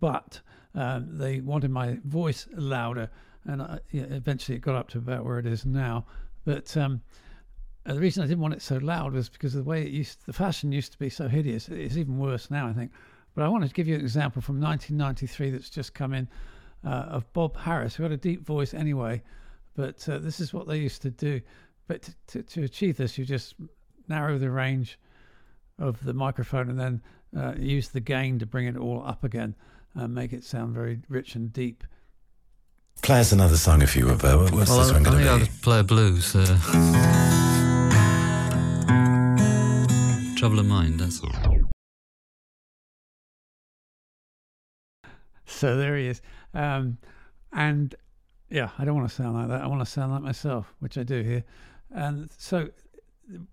but 0.00 0.40
um, 0.78 1.18
they 1.18 1.40
wanted 1.40 1.72
my 1.72 1.98
voice 2.04 2.46
louder, 2.52 3.10
and 3.46 3.60
I, 3.60 3.80
yeah, 3.90 4.04
eventually 4.10 4.56
it 4.56 4.60
got 4.60 4.76
up 4.76 4.88
to 4.90 4.98
about 4.98 5.24
where 5.24 5.40
it 5.40 5.46
is 5.46 5.66
now. 5.66 6.06
But 6.44 6.76
um, 6.76 7.02
uh, 7.84 7.94
the 7.94 8.00
reason 8.00 8.22
I 8.22 8.28
didn't 8.28 8.40
want 8.40 8.54
it 8.54 8.62
so 8.62 8.76
loud 8.76 9.12
was 9.12 9.28
because 9.28 9.56
of 9.56 9.64
the 9.64 9.68
way 9.68 9.82
it 9.82 9.88
used, 9.88 10.24
the 10.24 10.32
fashion 10.32 10.70
used 10.70 10.92
to 10.92 10.98
be 10.98 11.10
so 11.10 11.26
hideous. 11.26 11.68
It's 11.68 11.96
even 11.96 12.16
worse 12.16 12.48
now, 12.48 12.68
I 12.68 12.72
think. 12.72 12.92
But 13.34 13.42
I 13.42 13.48
wanted 13.48 13.68
to 13.70 13.74
give 13.74 13.88
you 13.88 13.96
an 13.96 14.00
example 14.00 14.40
from 14.40 14.60
1993 14.60 15.50
that's 15.50 15.68
just 15.68 15.94
come 15.94 16.14
in 16.14 16.28
uh, 16.84 17.06
of 17.08 17.32
Bob 17.32 17.56
Harris, 17.56 17.96
who 17.96 18.04
had 18.04 18.12
a 18.12 18.16
deep 18.16 18.46
voice 18.46 18.72
anyway. 18.72 19.20
But 19.74 20.08
uh, 20.08 20.18
this 20.18 20.38
is 20.38 20.54
what 20.54 20.68
they 20.68 20.78
used 20.78 21.02
to 21.02 21.10
do. 21.10 21.40
But 21.88 22.02
to, 22.02 22.14
to, 22.28 22.42
to 22.44 22.62
achieve 22.62 22.96
this, 22.96 23.18
you 23.18 23.24
just 23.24 23.56
narrow 24.06 24.38
the 24.38 24.50
range 24.52 24.96
of 25.80 26.04
the 26.04 26.14
microphone 26.14 26.70
and 26.70 26.78
then 26.78 27.02
uh, 27.36 27.54
use 27.58 27.88
the 27.88 28.00
gain 28.00 28.38
to 28.38 28.46
bring 28.46 28.66
it 28.68 28.76
all 28.76 29.02
up 29.04 29.24
again 29.24 29.56
and 29.94 30.14
make 30.14 30.32
it 30.32 30.44
sound 30.44 30.74
very 30.74 31.00
rich 31.08 31.34
and 31.34 31.52
deep. 31.52 31.84
Play 33.02 33.20
us 33.20 33.32
another 33.32 33.56
song 33.56 33.82
if 33.82 33.94
you 33.96 34.06
were 34.06 34.14
there. 34.14 34.38
What's 34.38 34.70
well, 34.70 34.78
this 34.78 34.90
I, 34.90 34.92
one 34.94 35.06
I 35.06 35.10
going 35.10 35.16
think 35.16 35.26
to 35.26 35.30
I'll 35.30 35.38
just 35.38 35.62
play 35.62 35.78
a 35.80 35.84
blues. 35.84 36.34
Uh, 36.34 36.58
trouble 40.36 40.58
of 40.60 40.66
mind, 40.66 41.00
that's 41.00 41.20
all. 41.20 41.30
So 45.46 45.76
there 45.76 45.96
he 45.96 46.06
is. 46.06 46.22
Um, 46.54 46.98
and 47.52 47.94
yeah, 48.50 48.70
I 48.78 48.84
don't 48.84 48.94
want 48.94 49.08
to 49.08 49.14
sound 49.14 49.34
like 49.34 49.48
that. 49.48 49.62
I 49.62 49.66
want 49.66 49.80
to 49.80 49.86
sound 49.86 50.12
like 50.12 50.22
myself, 50.22 50.72
which 50.78 50.96
I 50.96 51.02
do 51.02 51.22
here. 51.22 51.44
And 51.90 52.30
so 52.36 52.68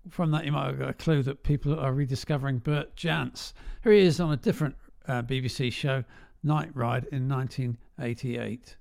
from 0.08 0.30
that, 0.30 0.44
you 0.44 0.52
might 0.52 0.66
have 0.66 0.78
got 0.78 0.88
a 0.88 0.94
clue 0.94 1.22
that 1.22 1.42
people 1.42 1.78
are 1.78 1.92
rediscovering 1.92 2.58
Bert 2.58 2.94
Jansch. 2.96 3.52
Here 3.82 3.92
he 3.92 4.00
is 4.00 4.20
on 4.20 4.32
a 4.32 4.36
different 4.36 4.76
uh, 5.08 5.22
BBC 5.22 5.72
show, 5.72 6.04
Night 6.46 6.70
Ride, 6.74 7.06
in 7.10 7.28
1988. 7.28 8.76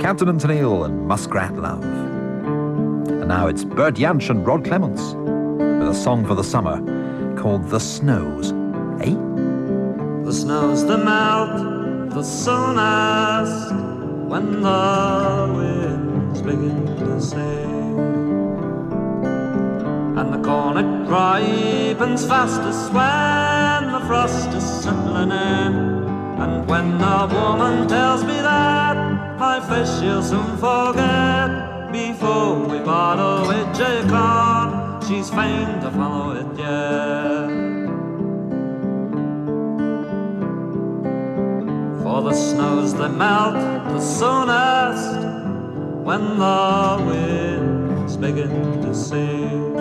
Captain 0.00 0.28
and 0.28 0.40
Tennille 0.40 0.84
and 0.84 1.06
Muskrat 1.06 1.54
Love. 1.54 1.84
And 1.84 3.28
now 3.28 3.46
it's 3.46 3.62
Bert 3.62 3.94
Jansch 3.94 4.28
and 4.28 4.44
Rod 4.44 4.64
Clements 4.64 5.14
with 5.14 5.88
a 5.88 5.94
song 5.94 6.26
for 6.26 6.34
the 6.34 6.42
summer 6.42 6.78
called 7.36 7.68
The 7.68 7.78
Snows. 7.78 8.50
Eh? 9.00 9.14
The 10.24 10.32
snows 10.32 10.84
that 10.86 10.98
melt 10.98 12.10
the 12.10 12.24
soonest 12.24 13.72
when 14.28 14.62
the 14.62 15.54
winds 15.56 16.42
begin 16.42 16.86
to 16.86 17.20
sing. 17.20 17.81
And 20.22 20.32
the 20.32 20.48
corn 20.48 20.76
it 20.76 21.10
ripens 21.10 22.24
fastest 22.24 22.92
when 22.92 23.90
the 23.90 23.98
frost 24.06 24.50
is 24.50 24.62
settling 24.62 25.32
in. 25.32 25.72
And 26.42 26.64
when 26.68 26.96
the 26.98 27.28
woman 27.32 27.88
tells 27.88 28.22
me 28.22 28.34
that 28.34 28.96
my 29.40 29.58
fish 29.58 29.90
she'll 29.98 30.22
soon 30.22 30.56
forget 30.58 31.90
before 31.90 32.54
we 32.68 32.78
bottle 32.78 33.48
with 33.48 33.66
J. 33.74 33.82
she's 35.08 35.28
fain 35.28 35.66
to 35.80 35.90
follow 35.90 36.36
it 36.40 36.46
yet. 36.56 37.48
For 42.04 42.22
the 42.22 42.32
snows 42.32 42.94
they 42.94 43.08
melt 43.08 43.54
the 43.88 44.00
soonest 44.00 45.16
when 46.06 46.38
the 46.38 47.04
winds 47.08 48.16
begin 48.16 48.82
to 48.82 48.94
sing. 48.94 49.71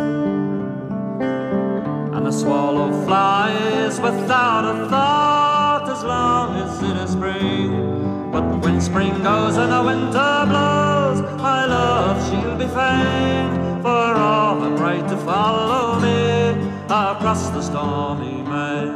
And 2.21 2.27
the 2.27 2.37
swallow 2.37 2.91
flies 3.07 3.99
without 3.99 4.63
a 4.63 4.87
thought 4.89 5.89
as 5.89 6.03
long 6.03 6.55
as 6.55 6.83
it 6.83 6.95
is 6.97 7.13
spring. 7.13 8.31
But 8.31 8.43
when 8.61 8.79
spring 8.79 9.23
goes 9.23 9.57
and 9.57 9.71
the 9.71 9.81
winter 9.81 10.45
blows, 10.45 11.21
my 11.41 11.65
love 11.65 12.21
she'll 12.29 12.57
be 12.57 12.67
fain. 12.67 13.81
For 13.81 14.13
all 14.21 14.61
I'm 14.61 14.77
right 14.77 15.07
to 15.09 15.17
follow 15.17 15.99
me 15.99 16.51
across 16.85 17.49
the 17.49 17.63
stormy 17.63 18.43
main. 18.43 18.93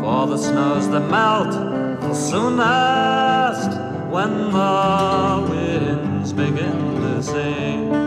For 0.00 0.28
the 0.28 0.38
snows 0.38 0.88
that 0.90 1.10
melt 1.10 1.52
will 2.00 2.14
soonest 2.14 3.70
when 4.08 4.52
the 4.52 5.48
winds 5.50 6.32
begin 6.32 7.00
to 7.00 7.20
sing. 7.20 8.05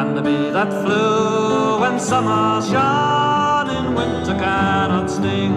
And 0.00 0.16
the 0.16 0.22
bee 0.22 0.48
that 0.50 0.72
flew 0.82 1.78
when 1.78 2.00
summer 2.00 2.62
shone 2.62 3.68
in 3.68 3.94
winter 3.94 4.32
cannot 4.32 5.10
sting. 5.10 5.52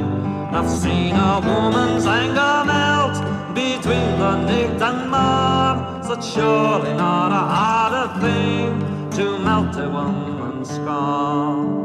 I've 0.51 0.69
seen 0.69 1.15
a 1.15 1.39
woman's 1.39 2.05
anger 2.05 2.65
melt 2.65 3.15
between 3.55 4.19
the 4.19 4.35
night 4.49 4.81
and 4.89 5.09
morn. 5.09 6.03
Such 6.03 6.33
surely 6.33 6.93
not 6.93 7.31
a 7.31 7.45
harder 7.55 8.19
thing 8.19 9.09
to 9.11 9.39
melt 9.39 9.77
a 9.77 9.87
woman's 9.89 10.71
strong. 10.71 11.82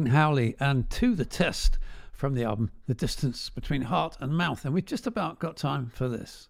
Elaine 0.00 0.12
Howley 0.12 0.56
and 0.58 0.88
To 0.88 1.14
the 1.14 1.26
Test 1.26 1.78
from 2.10 2.32
the 2.32 2.42
album 2.42 2.70
The 2.86 2.94
Distance 2.94 3.50
Between 3.50 3.82
Heart 3.82 4.16
and 4.18 4.34
Mouth. 4.34 4.64
And 4.64 4.72
we've 4.72 4.82
just 4.82 5.06
about 5.06 5.38
got 5.38 5.58
time 5.58 5.90
for 5.94 6.08
this. 6.08 6.48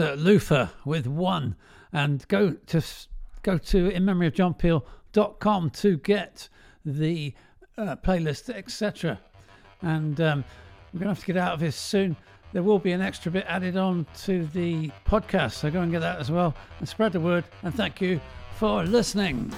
Uh, 0.00 0.14
Luther 0.14 0.70
with 0.84 1.06
one. 1.06 1.56
And 1.92 2.26
go 2.28 2.52
to 2.52 2.82
go 3.42 3.58
to 3.58 3.88
in 3.90 4.04
memory 4.04 4.26
of 4.26 4.34
John 4.34 4.54
Peel.com 4.54 5.70
to 5.70 5.96
get 5.98 6.48
the 6.84 7.34
uh, 7.76 7.96
playlist, 7.96 8.54
etc. 8.54 9.18
And 9.82 10.20
um, 10.20 10.44
we're 10.92 11.00
going 11.00 11.08
to 11.08 11.14
have 11.14 11.20
to 11.20 11.26
get 11.26 11.36
out 11.36 11.54
of 11.54 11.60
this 11.60 11.76
soon. 11.76 12.16
There 12.52 12.62
will 12.62 12.78
be 12.78 12.92
an 12.92 13.00
extra 13.00 13.30
bit 13.30 13.44
added 13.48 13.76
on 13.76 14.06
to 14.22 14.44
the 14.46 14.90
podcast, 15.06 15.52
so 15.52 15.70
go 15.70 15.82
and 15.82 15.92
get 15.92 16.00
that 16.00 16.18
as 16.18 16.30
well 16.30 16.54
and 16.78 16.88
spread 16.88 17.12
the 17.12 17.20
word. 17.20 17.44
And 17.62 17.74
thank 17.74 18.00
you 18.00 18.20
for 18.56 18.84
listening. 18.84 19.52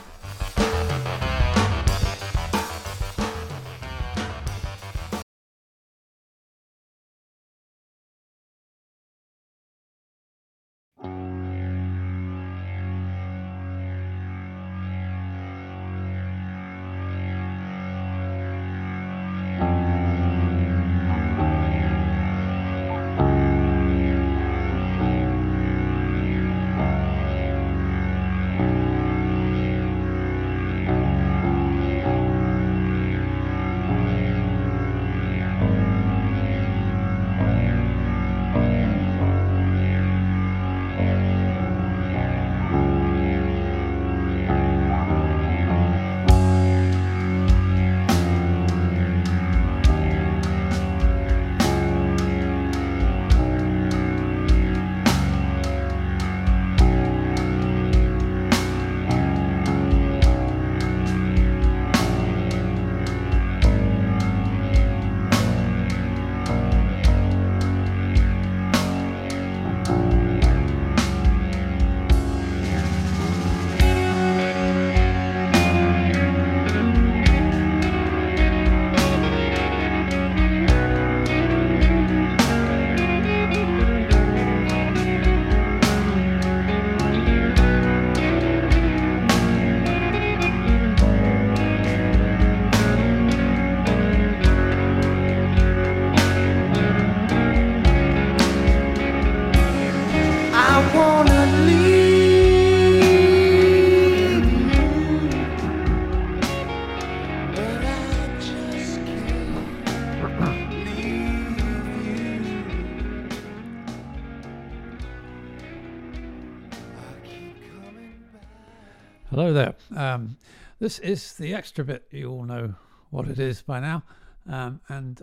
Um, 120.03 120.37
this 120.81 120.99
is 120.99 121.35
the 121.35 121.55
extra 121.55 121.85
bit. 121.85 122.09
You 122.11 122.29
all 122.31 122.43
know 122.43 122.75
what 123.11 123.29
it 123.29 123.39
is 123.39 123.63
by 123.63 123.79
now. 123.79 124.03
Um, 124.49 124.81
and 124.89 125.23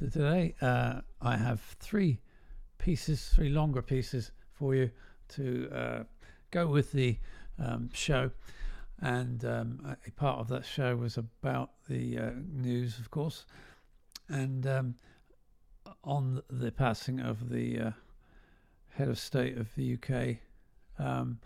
today 0.00 0.56
uh, 0.60 1.02
I 1.22 1.36
have 1.36 1.60
three 1.78 2.18
pieces, 2.78 3.30
three 3.34 3.50
longer 3.50 3.82
pieces 3.82 4.32
for 4.50 4.74
you 4.74 4.90
to 5.36 5.70
uh, 5.72 6.02
go 6.50 6.66
with 6.66 6.90
the 6.90 7.18
um, 7.64 7.88
show. 7.92 8.32
And 9.00 9.44
um, 9.44 9.80
a- 9.86 10.08
a 10.08 10.10
part 10.12 10.40
of 10.40 10.48
that 10.48 10.64
show 10.64 10.96
was 10.96 11.18
about 11.18 11.70
the 11.88 12.18
uh, 12.18 12.30
news, 12.52 12.98
of 12.98 13.10
course, 13.12 13.44
and 14.28 14.66
um, 14.66 14.94
on 16.02 16.42
the 16.50 16.72
passing 16.72 17.20
of 17.20 17.48
the 17.50 17.78
uh, 17.78 17.90
head 18.88 19.08
of 19.08 19.20
state 19.20 19.56
of 19.56 19.72
the 19.76 19.94
UK, 19.94 20.38
um, 20.98 21.38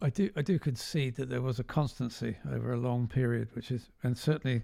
I 0.00 0.10
do 0.10 0.30
I 0.36 0.42
do 0.42 0.58
concede 0.58 1.16
that 1.16 1.28
there 1.28 1.42
was 1.42 1.58
a 1.58 1.64
constancy 1.64 2.36
over 2.52 2.72
a 2.72 2.76
long 2.76 3.08
period, 3.08 3.48
which 3.54 3.70
is 3.70 3.90
and 4.02 4.16
certainly 4.16 4.62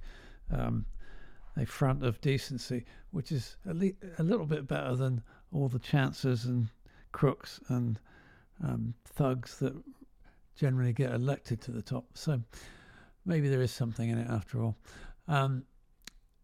um, 0.52 0.86
a 1.56 1.66
front 1.66 2.04
of 2.04 2.20
decency, 2.20 2.84
which 3.10 3.32
is 3.32 3.56
a, 3.68 3.74
le- 3.74 3.92
a 4.18 4.22
little 4.22 4.46
bit 4.46 4.66
better 4.66 4.94
than 4.94 5.22
all 5.52 5.68
the 5.68 5.78
chances 5.78 6.44
and 6.44 6.68
crooks 7.12 7.60
and 7.68 7.98
um, 8.62 8.94
thugs 9.04 9.58
that 9.58 9.74
generally 10.56 10.92
get 10.92 11.12
elected 11.12 11.60
to 11.62 11.72
the 11.72 11.82
top. 11.82 12.04
So 12.14 12.40
maybe 13.24 13.48
there 13.48 13.62
is 13.62 13.72
something 13.72 14.08
in 14.08 14.18
it 14.18 14.30
after 14.30 14.62
all. 14.62 14.76
Um, 15.26 15.64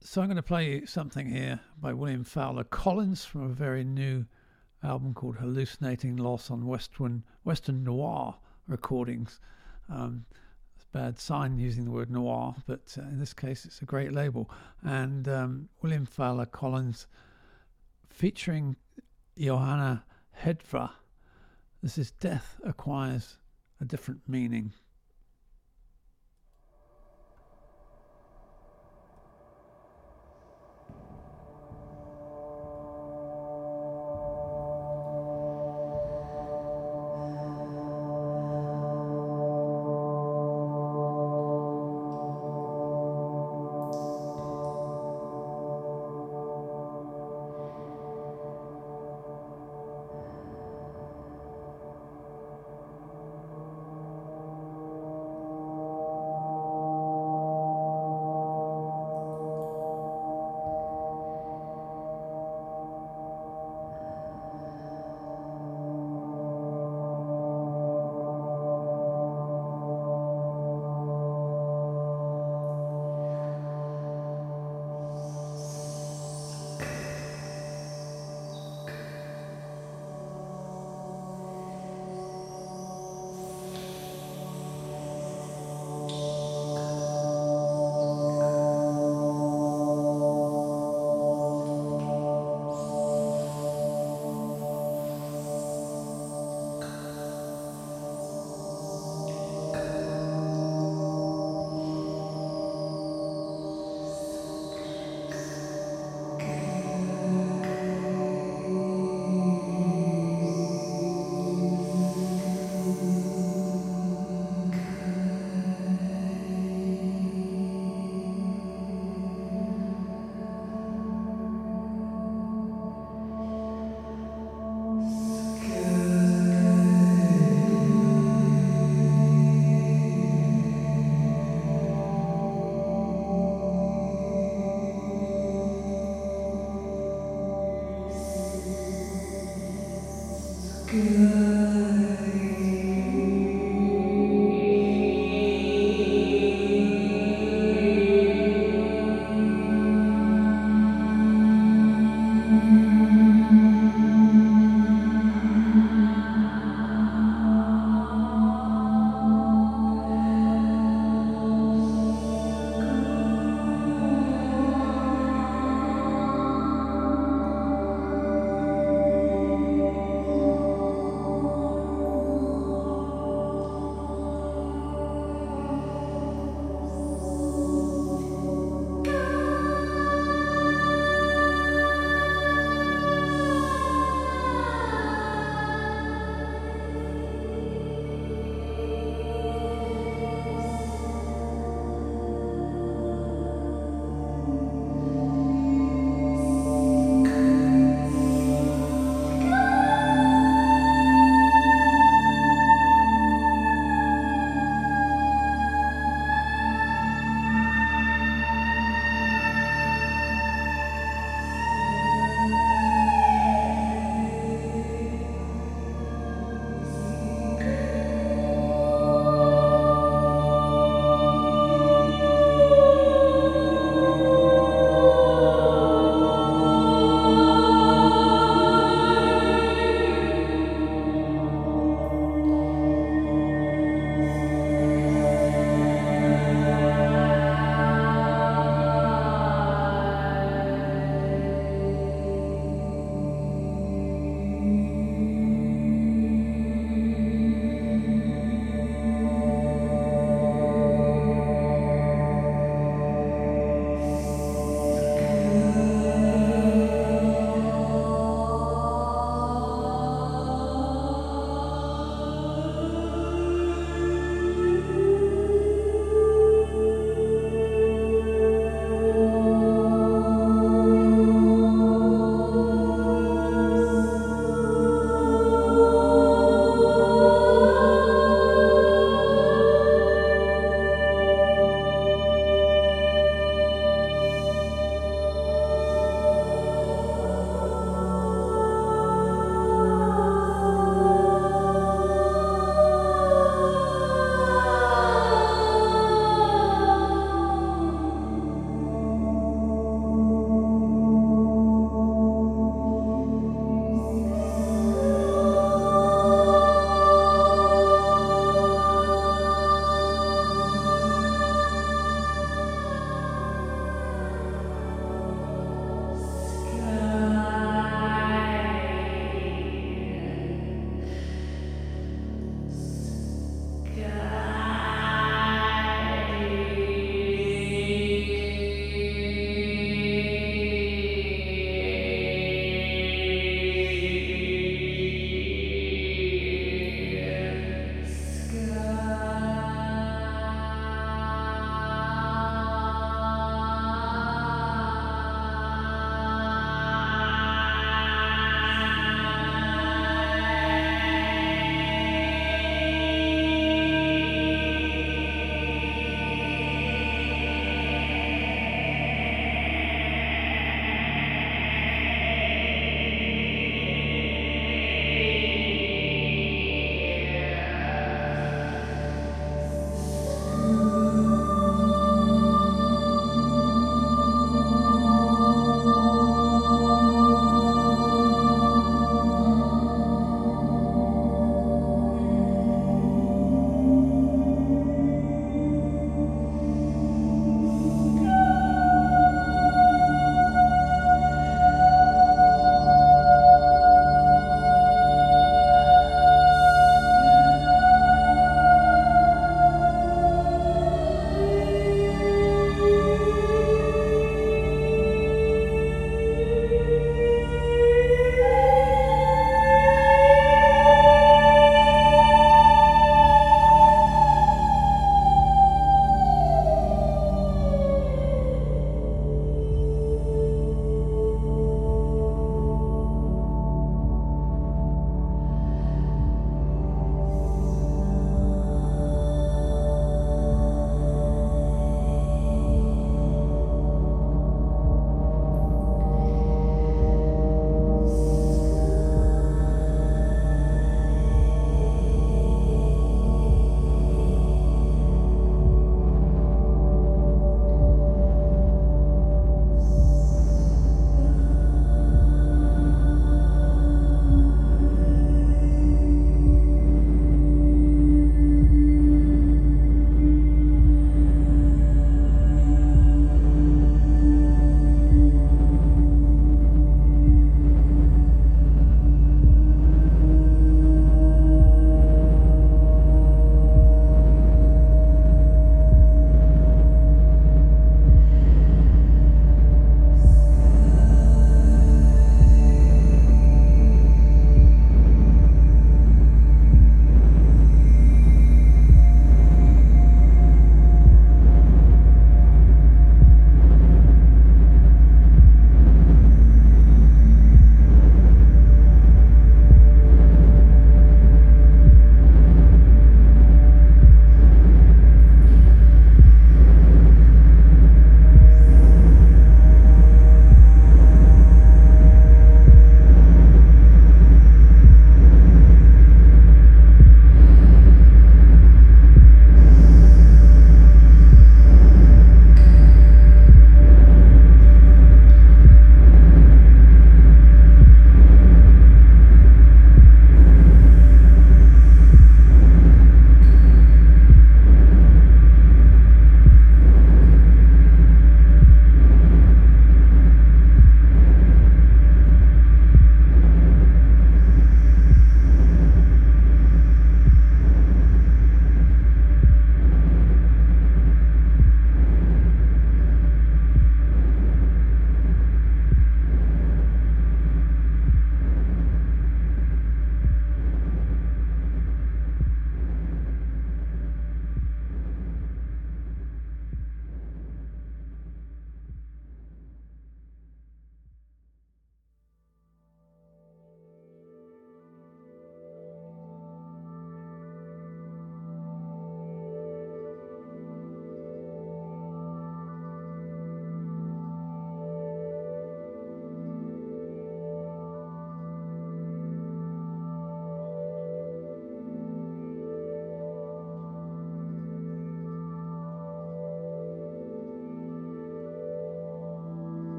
so 0.00 0.20
I'm 0.20 0.28
going 0.28 0.36
to 0.36 0.42
play 0.42 0.72
you 0.72 0.86
something 0.86 1.28
here 1.28 1.58
by 1.80 1.92
William 1.92 2.22
Fowler 2.22 2.64
Collins 2.64 3.24
from 3.24 3.42
a 3.42 3.48
very 3.48 3.82
new 3.82 4.26
album 4.82 5.14
called 5.14 5.36
Hallucinating 5.36 6.16
Loss 6.16 6.50
on 6.50 6.66
Western 6.66 7.24
Western 7.42 7.82
Noir 7.82 8.36
recordings. 8.66 9.40
Um, 9.88 10.24
it's 10.74 10.84
a 10.84 10.98
bad 10.98 11.18
sign 11.18 11.58
using 11.58 11.84
the 11.84 11.90
word 11.90 12.10
noir, 12.10 12.54
but 12.66 12.96
uh, 12.98 13.02
in 13.02 13.18
this 13.18 13.32
case, 13.32 13.64
it's 13.64 13.82
a 13.82 13.84
great 13.84 14.12
label. 14.12 14.50
And 14.82 15.28
um, 15.28 15.68
William 15.82 16.06
Fowler 16.06 16.46
Collins 16.46 17.06
featuring 18.08 18.76
Johanna 19.38 20.04
Hedva. 20.42 20.90
This 21.82 21.98
is 21.98 22.10
Death 22.10 22.58
Acquires 22.64 23.38
a 23.80 23.84
Different 23.84 24.20
Meaning. 24.26 24.72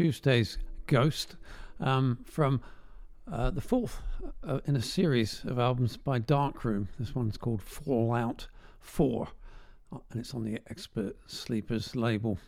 Tuesday's 0.00 0.56
Ghost 0.86 1.36
um, 1.78 2.20
from 2.24 2.62
uh, 3.30 3.50
the 3.50 3.60
fourth 3.60 4.00
uh, 4.42 4.60
in 4.64 4.74
a 4.74 4.80
series 4.80 5.44
of 5.44 5.58
albums 5.58 5.98
by 5.98 6.18
Darkroom. 6.18 6.88
This 6.98 7.14
one's 7.14 7.36
called 7.36 7.60
Fallout 7.60 8.48
4, 8.78 9.28
uh, 9.92 9.98
and 10.10 10.18
it's 10.18 10.32
on 10.32 10.42
the 10.42 10.58
Expert 10.70 11.18
Sleepers 11.26 11.94
label. 11.94 12.38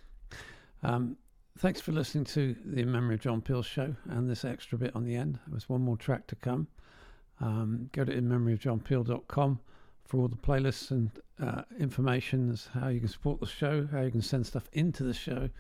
Um, 0.83 1.19
thanks 1.59 1.79
for 1.79 1.93
listening 1.93 2.25
to 2.25 2.57
the 2.65 2.85
Memory 2.85 3.17
of 3.17 3.21
John 3.21 3.43
Peel 3.43 3.63
show 3.63 3.95
and 4.09 4.31
this 4.31 4.47
extra 4.47 4.79
bit 4.79 4.97
on 4.97 5.05
the 5.05 5.15
end. 5.15 5.39
There's 5.47 5.69
one 5.69 5.83
more 5.83 5.99
track 5.99 6.27
to 6.29 6.37
come. 6.37 6.69
Um, 7.39 7.91
go 7.93 8.03
to 8.03 8.17
inmemoryofjohnpeel.com 8.17 9.61
for 10.07 10.21
all 10.21 10.29
the 10.29 10.37
playlists 10.37 10.91
and 10.91 11.11
uh, 11.39 11.65
information 11.79 12.59
how 12.73 12.89
you 12.89 13.01
can 13.01 13.11
support 13.11 13.41
the 13.41 13.47
show, 13.47 13.87
how 13.93 14.01
you 14.01 14.11
can 14.11 14.23
send 14.23 14.47
stuff 14.47 14.71
into 14.73 15.03
the 15.05 15.13
show, 15.13 15.51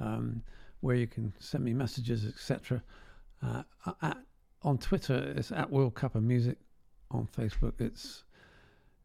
um, 0.00 0.42
where 0.80 0.96
you 0.96 1.06
can 1.06 1.32
send 1.38 1.64
me 1.64 1.72
messages, 1.72 2.24
etc. 2.24 2.82
Uh, 3.42 3.62
on 4.62 4.78
Twitter, 4.78 5.34
it's 5.36 5.52
at 5.52 5.70
World 5.70 5.94
Cup 5.94 6.14
of 6.14 6.22
Music. 6.22 6.58
On 7.10 7.26
Facebook, 7.26 7.80
it's 7.80 8.24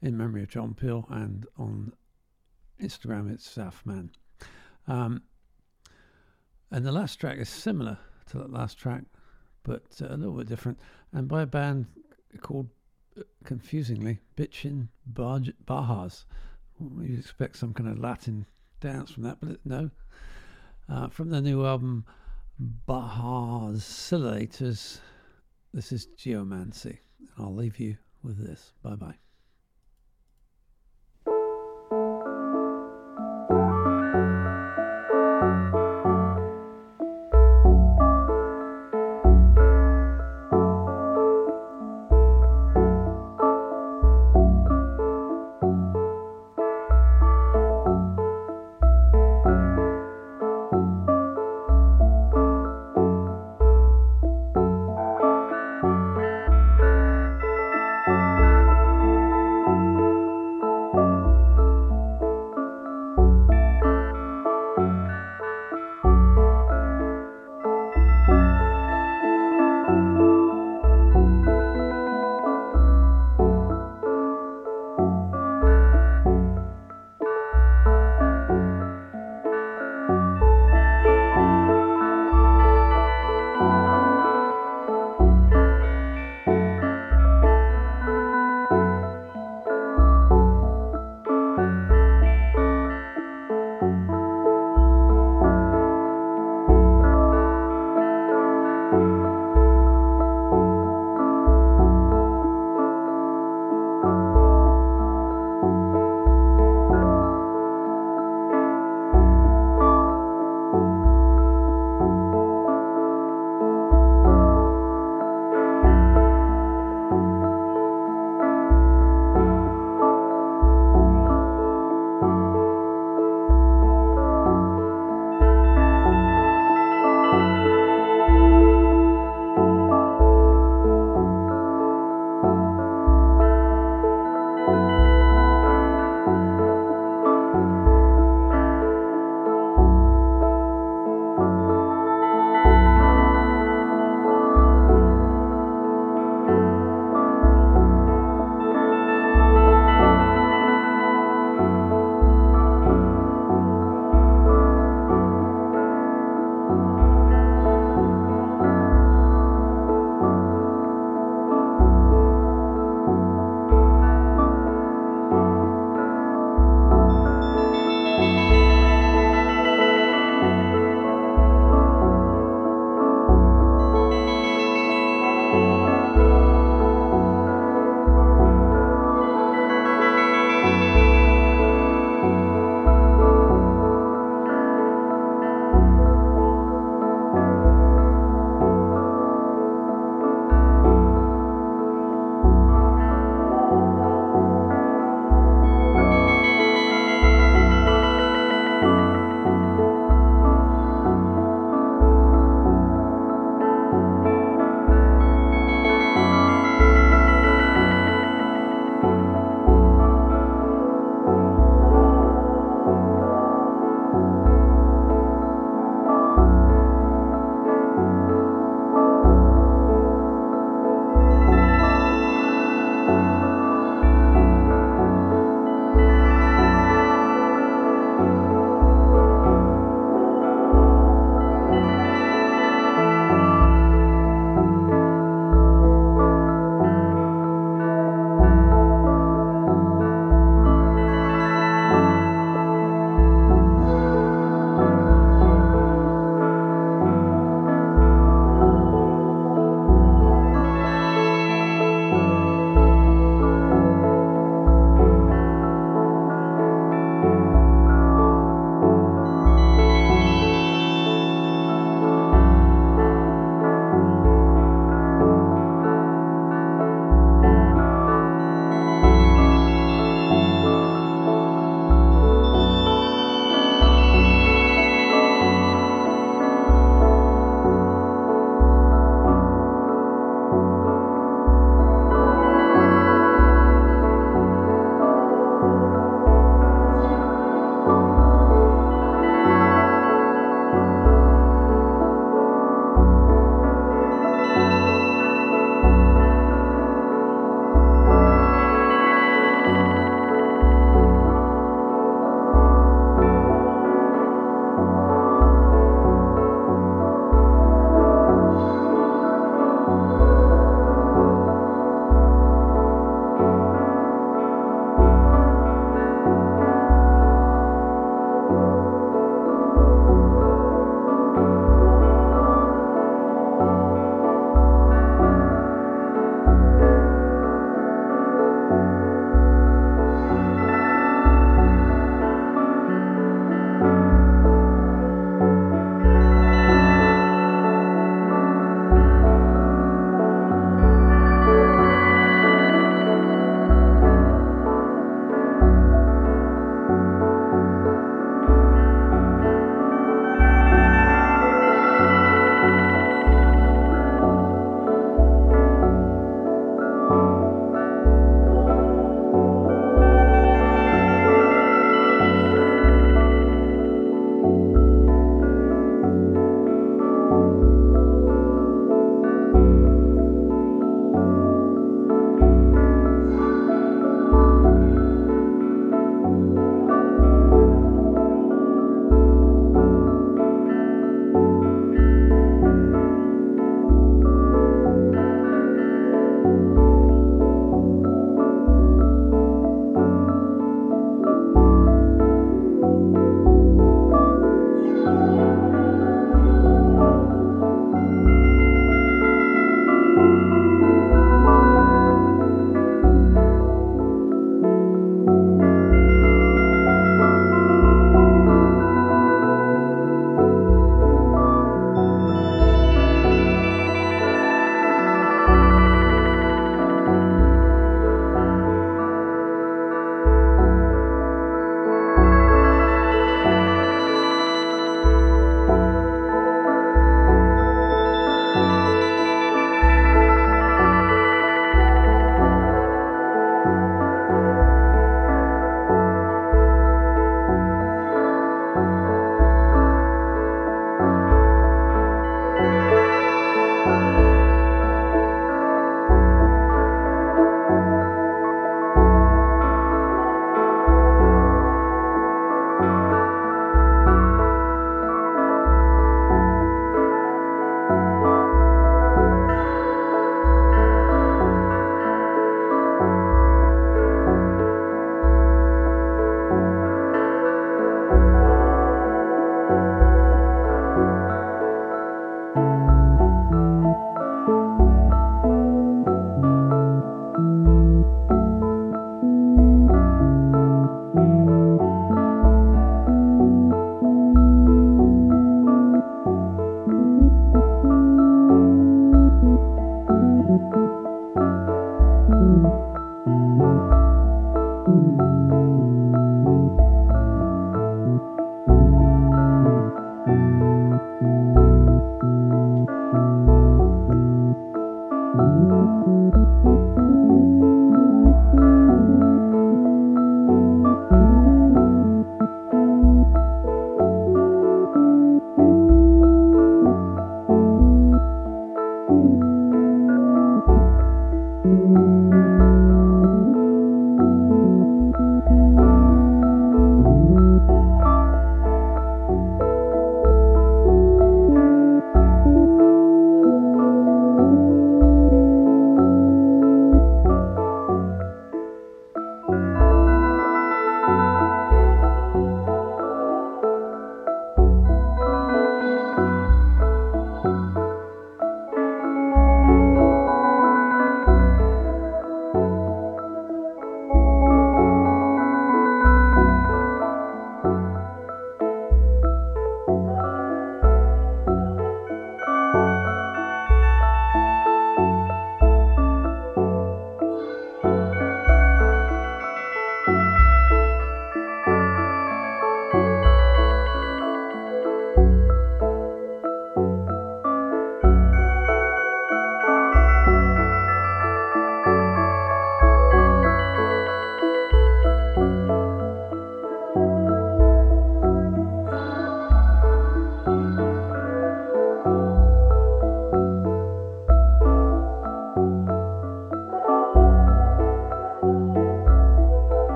in 0.00 0.16
memory 0.16 0.42
of 0.42 0.48
John 0.48 0.74
Peel, 0.74 1.06
and 1.10 1.46
on 1.58 1.92
Instagram, 2.82 3.30
it's 3.30 3.48
Southman. 3.48 4.10
Um, 4.86 5.22
and 6.70 6.86
the 6.86 6.92
last 6.92 7.16
track 7.16 7.38
is 7.38 7.48
similar 7.48 7.98
to 8.30 8.38
that 8.38 8.50
last 8.50 8.78
track, 8.78 9.02
but 9.64 9.82
uh, 10.00 10.06
a 10.08 10.16
little 10.16 10.34
bit 10.34 10.48
different, 10.48 10.78
and 11.12 11.28
by 11.28 11.42
a 11.42 11.46
band 11.46 11.86
called, 12.40 12.68
uh, 13.18 13.22
confusingly, 13.44 14.20
Bitchin' 14.36 14.88
Baj- 15.12 15.54
Bajas. 15.66 16.24
You'd 16.80 17.18
expect 17.18 17.56
some 17.56 17.74
kind 17.74 17.90
of 17.90 17.98
Latin 17.98 18.46
dance 18.80 19.10
from 19.10 19.24
that, 19.24 19.38
but 19.40 19.58
no. 19.66 19.90
Uh, 20.90 21.06
from 21.08 21.30
the 21.30 21.40
new 21.40 21.64
album 21.64 22.04
Bajas' 22.58 23.78
Bajascillators, 23.78 24.98
this 25.72 25.92
is 25.92 26.06
Geomancy. 26.16 26.98
I'll 27.38 27.54
leave 27.54 27.78
you 27.78 27.96
with 28.24 28.44
this. 28.44 28.72
Bye 28.82 28.96
bye. 28.96 29.29